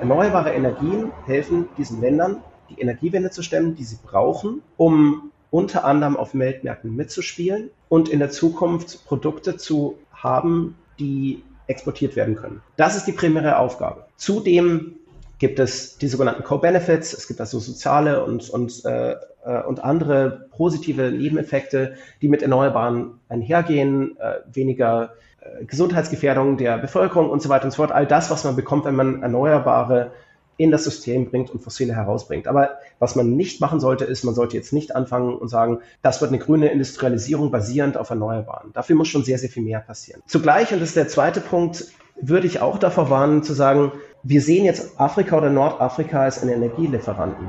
Erneuerbare 0.00 0.52
Energien 0.52 1.12
helfen 1.26 1.68
diesen 1.78 2.00
Ländern, 2.00 2.42
die 2.70 2.80
Energiewende 2.80 3.30
zu 3.30 3.42
stemmen, 3.42 3.74
die 3.76 3.84
sie 3.84 3.98
brauchen, 4.04 4.62
um 4.76 5.30
unter 5.50 5.84
anderem 5.84 6.16
auf 6.16 6.34
Weltmärkten 6.34 6.94
mitzuspielen 6.94 7.70
und 7.88 8.08
in 8.08 8.18
der 8.18 8.30
Zukunft 8.30 9.06
Produkte 9.06 9.56
zu 9.56 9.96
haben, 10.12 10.76
die 10.98 11.42
exportiert 11.66 12.16
werden 12.16 12.36
können. 12.36 12.62
Das 12.76 12.96
ist 12.96 13.06
die 13.06 13.12
primäre 13.12 13.58
Aufgabe. 13.58 14.04
Zudem 14.16 14.96
gibt 15.38 15.58
es 15.58 15.98
die 15.98 16.08
sogenannten 16.08 16.42
Co-Benefits, 16.42 17.12
es 17.12 17.28
gibt 17.28 17.40
also 17.40 17.58
soziale 17.58 18.24
und, 18.24 18.48
und, 18.50 18.84
äh, 18.84 19.16
äh, 19.44 19.62
und 19.66 19.84
andere 19.84 20.48
positive 20.56 21.10
Nebeneffekte, 21.10 21.94
die 22.22 22.28
mit 22.28 22.42
Erneuerbaren 22.42 23.20
einhergehen, 23.28 24.16
äh, 24.18 24.40
weniger 24.52 25.14
äh, 25.40 25.64
Gesundheitsgefährdung 25.64 26.56
der 26.56 26.78
Bevölkerung 26.78 27.30
und 27.30 27.42
so 27.42 27.48
weiter 27.48 27.64
und 27.64 27.70
so 27.70 27.76
fort. 27.76 27.92
All 27.92 28.06
das, 28.06 28.30
was 28.30 28.44
man 28.44 28.56
bekommt, 28.56 28.84
wenn 28.86 28.96
man 28.96 29.22
Erneuerbare 29.22 30.12
in 30.58 30.70
das 30.70 30.84
System 30.84 31.28
bringt 31.28 31.50
und 31.50 31.60
fossile 31.60 31.94
herausbringt. 31.94 32.48
Aber 32.48 32.78
was 32.98 33.14
man 33.14 33.36
nicht 33.36 33.60
machen 33.60 33.78
sollte, 33.78 34.04
ist, 34.04 34.24
man 34.24 34.34
sollte 34.34 34.56
jetzt 34.56 34.72
nicht 34.72 34.96
anfangen 34.96 35.36
und 35.36 35.48
sagen, 35.48 35.80
das 36.00 36.22
wird 36.22 36.30
eine 36.30 36.38
grüne 36.38 36.68
Industrialisierung 36.68 37.50
basierend 37.50 37.98
auf 37.98 38.08
Erneuerbaren. 38.08 38.72
Dafür 38.72 38.96
muss 38.96 39.08
schon 39.08 39.22
sehr, 39.22 39.36
sehr 39.36 39.50
viel 39.50 39.62
mehr 39.62 39.80
passieren. 39.80 40.22
Zugleich, 40.26 40.72
und 40.72 40.80
das 40.80 40.90
ist 40.90 40.96
der 40.96 41.08
zweite 41.08 41.40
Punkt, 41.40 41.84
würde 42.20 42.46
ich 42.46 42.60
auch 42.60 42.78
davor 42.78 43.10
warnen 43.10 43.42
zu 43.42 43.52
sagen, 43.52 43.92
wir 44.22 44.40
sehen 44.40 44.64
jetzt 44.64 44.98
Afrika 44.98 45.38
oder 45.38 45.50
Nordafrika 45.50 46.22
als 46.22 46.42
einen 46.42 46.54
Energielieferanten. 46.54 47.48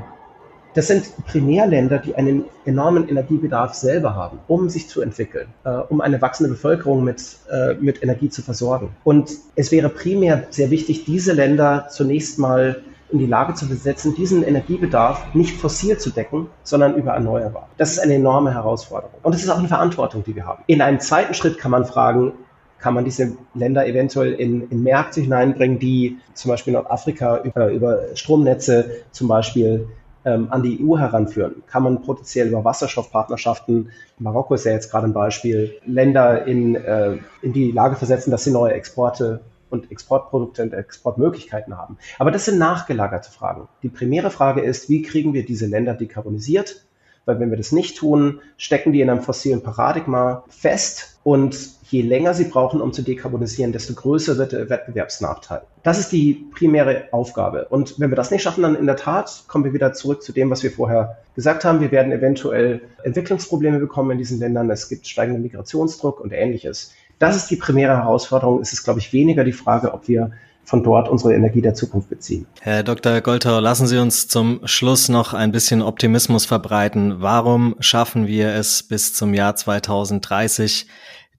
Das 0.74 0.86
sind 0.86 1.10
Primärländer, 1.26 1.98
die 1.98 2.14
einen 2.14 2.44
enormen 2.64 3.08
Energiebedarf 3.08 3.74
selber 3.74 4.14
haben, 4.14 4.38
um 4.46 4.68
sich 4.68 4.88
zu 4.88 5.00
entwickeln, 5.00 5.48
äh, 5.64 5.70
um 5.70 6.00
eine 6.00 6.20
wachsende 6.22 6.50
Bevölkerung 6.50 7.02
mit, 7.02 7.20
äh, 7.50 7.74
mit 7.74 8.02
Energie 8.02 8.28
zu 8.28 8.42
versorgen. 8.42 8.90
Und 9.02 9.30
es 9.56 9.72
wäre 9.72 9.88
primär 9.88 10.46
sehr 10.50 10.70
wichtig, 10.70 11.04
diese 11.04 11.32
Länder 11.32 11.88
zunächst 11.90 12.38
mal 12.38 12.82
in 13.10 13.18
die 13.18 13.26
Lage 13.26 13.54
zu 13.54 13.66
besetzen, 13.66 14.14
diesen 14.14 14.42
Energiebedarf 14.42 15.34
nicht 15.34 15.56
fossil 15.56 15.98
zu 15.98 16.10
decken, 16.10 16.48
sondern 16.62 16.94
über 16.94 17.12
erneuerbar. 17.12 17.68
Das 17.78 17.92
ist 17.92 17.98
eine 17.98 18.14
enorme 18.14 18.52
Herausforderung. 18.52 19.18
Und 19.22 19.34
es 19.34 19.42
ist 19.42 19.48
auch 19.48 19.58
eine 19.58 19.68
Verantwortung, 19.68 20.22
die 20.24 20.36
wir 20.36 20.46
haben. 20.46 20.62
In 20.66 20.82
einem 20.82 21.00
zweiten 21.00 21.32
Schritt 21.32 21.58
kann 21.58 21.70
man 21.70 21.86
fragen, 21.86 22.34
kann 22.78 22.94
man 22.94 23.04
diese 23.04 23.36
Länder 23.54 23.86
eventuell 23.86 24.32
in, 24.32 24.68
in 24.70 24.82
Märkte 24.82 25.20
hineinbringen, 25.20 25.78
die 25.78 26.18
zum 26.34 26.50
Beispiel 26.50 26.72
Nordafrika 26.72 27.42
über, 27.42 27.70
über 27.70 28.00
Stromnetze 28.14 28.90
zum 29.10 29.28
Beispiel 29.28 29.88
ähm, 30.24 30.48
an 30.50 30.62
die 30.62 30.84
EU 30.84 30.96
heranführen? 30.96 31.62
Kann 31.66 31.82
man 31.82 32.02
potenziell 32.02 32.48
über 32.48 32.64
Wasserstoffpartnerschaften, 32.64 33.90
Marokko 34.18 34.54
ist 34.54 34.64
ja 34.64 34.72
jetzt 34.72 34.90
gerade 34.90 35.06
ein 35.06 35.12
Beispiel, 35.12 35.74
Länder 35.86 36.46
in, 36.46 36.76
äh, 36.76 37.16
in 37.42 37.52
die 37.52 37.72
Lage 37.72 37.96
versetzen, 37.96 38.30
dass 38.30 38.44
sie 38.44 38.50
neue 38.50 38.74
Exporte 38.74 39.40
und 39.70 39.90
Exportprodukte 39.90 40.62
und 40.62 40.72
Exportmöglichkeiten 40.72 41.76
haben. 41.76 41.98
Aber 42.18 42.30
das 42.30 42.46
sind 42.46 42.58
nachgelagerte 42.58 43.30
Fragen. 43.30 43.68
Die 43.82 43.88
primäre 43.88 44.30
Frage 44.30 44.62
ist, 44.62 44.88
wie 44.88 45.02
kriegen 45.02 45.34
wir 45.34 45.44
diese 45.44 45.66
Länder 45.66 45.94
dekarbonisiert? 45.94 46.84
Weil 47.28 47.40
wenn 47.40 47.50
wir 47.50 47.58
das 47.58 47.72
nicht 47.72 47.98
tun, 47.98 48.40
stecken 48.56 48.94
die 48.94 49.02
in 49.02 49.10
einem 49.10 49.20
fossilen 49.20 49.62
Paradigma 49.62 50.44
fest 50.48 51.18
und 51.24 51.58
je 51.90 52.00
länger 52.00 52.32
sie 52.32 52.44
brauchen, 52.44 52.80
um 52.80 52.94
zu 52.94 53.02
dekarbonisieren, 53.02 53.70
desto 53.70 53.92
größer 53.92 54.38
wird 54.38 54.52
der 54.52 54.70
Wettbewerbsnachteil. 54.70 55.60
Das 55.82 55.98
ist 55.98 56.10
die 56.10 56.46
primäre 56.54 57.08
Aufgabe. 57.10 57.66
Und 57.68 58.00
wenn 58.00 58.10
wir 58.10 58.16
das 58.16 58.30
nicht 58.30 58.42
schaffen, 58.42 58.62
dann 58.62 58.76
in 58.76 58.86
der 58.86 58.96
Tat 58.96 59.44
kommen 59.46 59.64
wir 59.64 59.74
wieder 59.74 59.92
zurück 59.92 60.22
zu 60.22 60.32
dem, 60.32 60.48
was 60.48 60.62
wir 60.62 60.70
vorher 60.70 61.18
gesagt 61.34 61.66
haben. 61.66 61.82
Wir 61.82 61.90
werden 61.90 62.12
eventuell 62.12 62.80
Entwicklungsprobleme 63.04 63.78
bekommen 63.78 64.12
in 64.12 64.18
diesen 64.18 64.38
Ländern. 64.38 64.70
Es 64.70 64.88
gibt 64.88 65.06
steigenden 65.06 65.42
Migrationsdruck 65.42 66.20
und 66.20 66.32
ähnliches. 66.32 66.94
Das 67.18 67.36
ist 67.36 67.50
die 67.50 67.56
primäre 67.56 67.98
Herausforderung. 67.98 68.62
Es 68.62 68.72
ist, 68.72 68.84
glaube 68.84 69.00
ich, 69.00 69.12
weniger 69.12 69.44
die 69.44 69.52
Frage, 69.52 69.92
ob 69.92 70.08
wir 70.08 70.32
von 70.68 70.82
dort 70.82 71.08
unsere 71.08 71.34
Energie 71.34 71.62
der 71.62 71.72
Zukunft 71.72 72.10
beziehen. 72.10 72.46
Herr 72.60 72.82
Dr. 72.82 73.22
Goltau, 73.22 73.58
lassen 73.58 73.86
Sie 73.86 73.96
uns 73.96 74.28
zum 74.28 74.60
Schluss 74.64 75.08
noch 75.08 75.32
ein 75.32 75.50
bisschen 75.50 75.80
Optimismus 75.80 76.44
verbreiten. 76.44 77.22
Warum 77.22 77.74
schaffen 77.80 78.26
wir 78.26 78.52
es 78.52 78.82
bis 78.82 79.14
zum 79.14 79.32
Jahr 79.32 79.56
2030, 79.56 80.86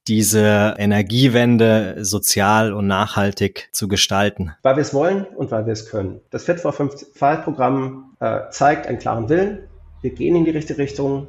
diese 0.07 0.73
Energiewende 0.79 1.97
sozial 1.99 2.73
und 2.73 2.87
nachhaltig 2.87 3.69
zu 3.71 3.87
gestalten? 3.87 4.55
Weil 4.63 4.77
wir 4.77 4.81
es 4.81 4.95
wollen 4.95 5.25
und 5.35 5.51
weil 5.51 5.67
wir 5.67 5.73
es 5.73 5.87
können. 5.91 6.21
Das 6.31 6.45
Fit 6.45 6.59
for 6.59 6.71
55-Programm 6.73 8.15
äh, 8.19 8.49
zeigt 8.49 8.87
einen 8.87 8.97
klaren 8.97 9.29
Willen. 9.29 9.59
Wir 10.01 10.09
gehen 10.09 10.35
in 10.35 10.45
die 10.45 10.51
richtige 10.51 10.79
Richtung. 10.79 11.27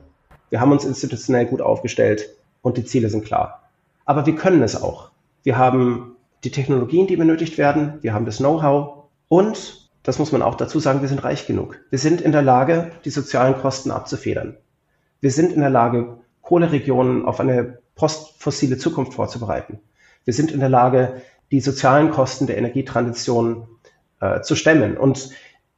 Wir 0.48 0.62
haben 0.62 0.72
uns 0.72 0.86
institutionell 0.86 1.44
gut 1.44 1.60
aufgestellt 1.60 2.30
und 2.62 2.78
die 2.78 2.84
Ziele 2.86 3.10
sind 3.10 3.26
klar. 3.26 3.68
Aber 4.06 4.24
wir 4.24 4.36
können 4.36 4.62
es 4.62 4.80
auch. 4.80 5.10
Wir 5.42 5.58
haben 5.58 6.16
die 6.44 6.50
Technologien, 6.50 7.06
die 7.06 7.16
benötigt 7.16 7.58
werden. 7.58 7.98
Wir 8.00 8.14
haben 8.14 8.24
das 8.24 8.38
Know-how 8.38 9.04
und 9.28 9.90
das 10.02 10.18
muss 10.18 10.32
man 10.32 10.42
auch 10.42 10.54
dazu 10.54 10.80
sagen, 10.80 11.02
wir 11.02 11.08
sind 11.08 11.22
reich 11.24 11.46
genug. 11.46 11.78
Wir 11.90 11.98
sind 11.98 12.20
in 12.20 12.32
der 12.32 12.42
Lage, 12.42 12.92
die 13.04 13.10
sozialen 13.10 13.54
Kosten 13.54 13.90
abzufedern. 13.90 14.56
Wir 15.20 15.30
sind 15.30 15.52
in 15.52 15.60
der 15.60 15.70
Lage, 15.70 16.18
Kohleregionen 16.40 17.26
auf 17.26 17.38
eine 17.38 17.78
postfossile 17.94 18.78
Zukunft 18.78 19.14
vorzubereiten. 19.14 19.78
Wir 20.24 20.32
sind 20.32 20.50
in 20.50 20.60
der 20.60 20.70
Lage, 20.70 21.20
die 21.50 21.60
sozialen 21.60 22.10
Kosten 22.10 22.46
der 22.46 22.56
Energietransition 22.56 23.68
äh, 24.20 24.40
zu 24.40 24.56
stemmen. 24.56 24.96
Und 24.96 25.30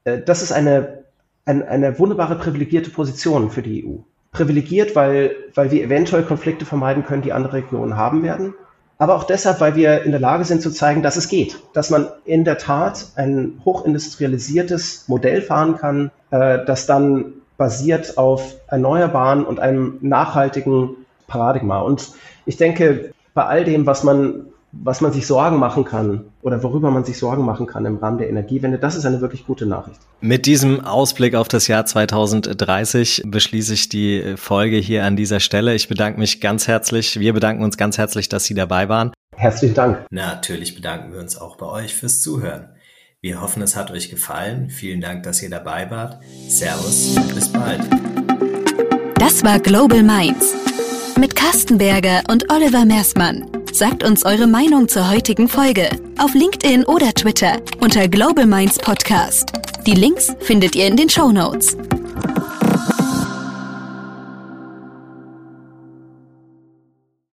äh, 0.04 0.20
das 0.22 0.42
ist 0.42 0.52
eine, 0.52 1.04
ein, 1.44 1.62
eine 1.62 1.98
wunderbare 1.98 2.36
privilegierte 2.36 2.90
Position 2.90 3.50
für 3.50 3.62
die 3.62 3.84
EU. 3.84 3.98
Privilegiert, 4.30 4.94
weil, 4.94 5.34
weil 5.54 5.70
wir 5.70 5.82
eventuell 5.82 6.22
Konflikte 6.22 6.64
vermeiden 6.64 7.04
können, 7.04 7.22
die 7.22 7.32
andere 7.32 7.54
Regionen 7.54 7.96
haben 7.96 8.22
werden. 8.22 8.54
Aber 9.02 9.16
auch 9.16 9.24
deshalb, 9.24 9.60
weil 9.60 9.74
wir 9.74 10.04
in 10.04 10.12
der 10.12 10.20
Lage 10.20 10.44
sind 10.44 10.62
zu 10.62 10.70
zeigen, 10.70 11.02
dass 11.02 11.16
es 11.16 11.28
geht. 11.28 11.58
Dass 11.72 11.90
man 11.90 12.06
in 12.24 12.44
der 12.44 12.56
Tat 12.56 13.06
ein 13.16 13.60
hochindustrialisiertes 13.64 15.08
Modell 15.08 15.42
fahren 15.42 15.76
kann, 15.76 16.12
äh, 16.30 16.64
das 16.64 16.86
dann 16.86 17.32
basiert 17.56 18.16
auf 18.16 18.54
Erneuerbaren 18.68 19.44
und 19.44 19.58
einem 19.58 19.98
nachhaltigen 20.02 20.90
Paradigma. 21.26 21.80
Und 21.80 22.12
ich 22.46 22.58
denke, 22.58 23.10
bei 23.34 23.44
all 23.44 23.64
dem, 23.64 23.86
was 23.86 24.04
man, 24.04 24.46
was 24.72 25.00
man 25.00 25.12
sich 25.12 25.26
Sorgen 25.26 25.58
machen 25.58 25.84
kann 25.84 26.24
oder 26.40 26.62
worüber 26.62 26.90
man 26.90 27.04
sich 27.04 27.18
Sorgen 27.18 27.44
machen 27.44 27.66
kann 27.66 27.84
im 27.84 27.98
Rahmen 27.98 28.18
der 28.18 28.28
Energiewende, 28.28 28.78
das 28.78 28.96
ist 28.96 29.04
eine 29.04 29.20
wirklich 29.20 29.46
gute 29.46 29.66
Nachricht. 29.66 30.00
Mit 30.20 30.46
diesem 30.46 30.80
Ausblick 30.84 31.34
auf 31.34 31.48
das 31.48 31.68
Jahr 31.68 31.84
2030 31.84 33.22
beschließe 33.26 33.74
ich 33.74 33.88
die 33.88 34.34
Folge 34.36 34.76
hier 34.76 35.04
an 35.04 35.16
dieser 35.16 35.40
Stelle. 35.40 35.74
Ich 35.74 35.88
bedanke 35.88 36.18
mich 36.18 36.40
ganz 36.40 36.68
herzlich. 36.68 37.20
Wir 37.20 37.32
bedanken 37.34 37.62
uns 37.62 37.76
ganz 37.76 37.98
herzlich, 37.98 38.28
dass 38.28 38.44
Sie 38.44 38.54
dabei 38.54 38.88
waren. 38.88 39.12
Herzlichen 39.36 39.74
Dank. 39.74 40.06
Natürlich 40.10 40.74
bedanken 40.74 41.12
wir 41.12 41.20
uns 41.20 41.36
auch 41.36 41.56
bei 41.56 41.66
euch 41.66 41.94
fürs 41.94 42.20
Zuhören. 42.20 42.70
Wir 43.20 43.40
hoffen, 43.40 43.62
es 43.62 43.76
hat 43.76 43.90
euch 43.90 44.10
gefallen. 44.10 44.68
Vielen 44.70 45.00
Dank, 45.00 45.22
dass 45.22 45.42
ihr 45.42 45.50
dabei 45.50 45.90
wart. 45.90 46.18
Servus, 46.48 47.14
bis 47.34 47.48
bald. 47.52 47.80
Das 49.16 49.44
war 49.44 49.60
Global 49.60 50.02
Minds 50.02 50.54
mit 51.18 51.36
Carsten 51.36 51.78
Berger 51.78 52.22
und 52.28 52.50
Oliver 52.50 52.84
Mersmann. 52.84 53.61
Sagt 53.72 54.04
uns 54.04 54.26
eure 54.26 54.46
Meinung 54.46 54.86
zur 54.86 55.10
heutigen 55.10 55.48
Folge 55.48 55.88
auf 56.18 56.34
LinkedIn 56.34 56.84
oder 56.84 57.14
Twitter 57.14 57.56
unter 57.80 58.06
Global 58.06 58.44
Minds 58.44 58.78
Podcast. 58.78 59.50
Die 59.86 59.94
Links 59.94 60.30
findet 60.40 60.76
ihr 60.76 60.86
in 60.86 60.96
den 60.98 61.08
Show 61.08 61.32
Notes. 61.32 61.74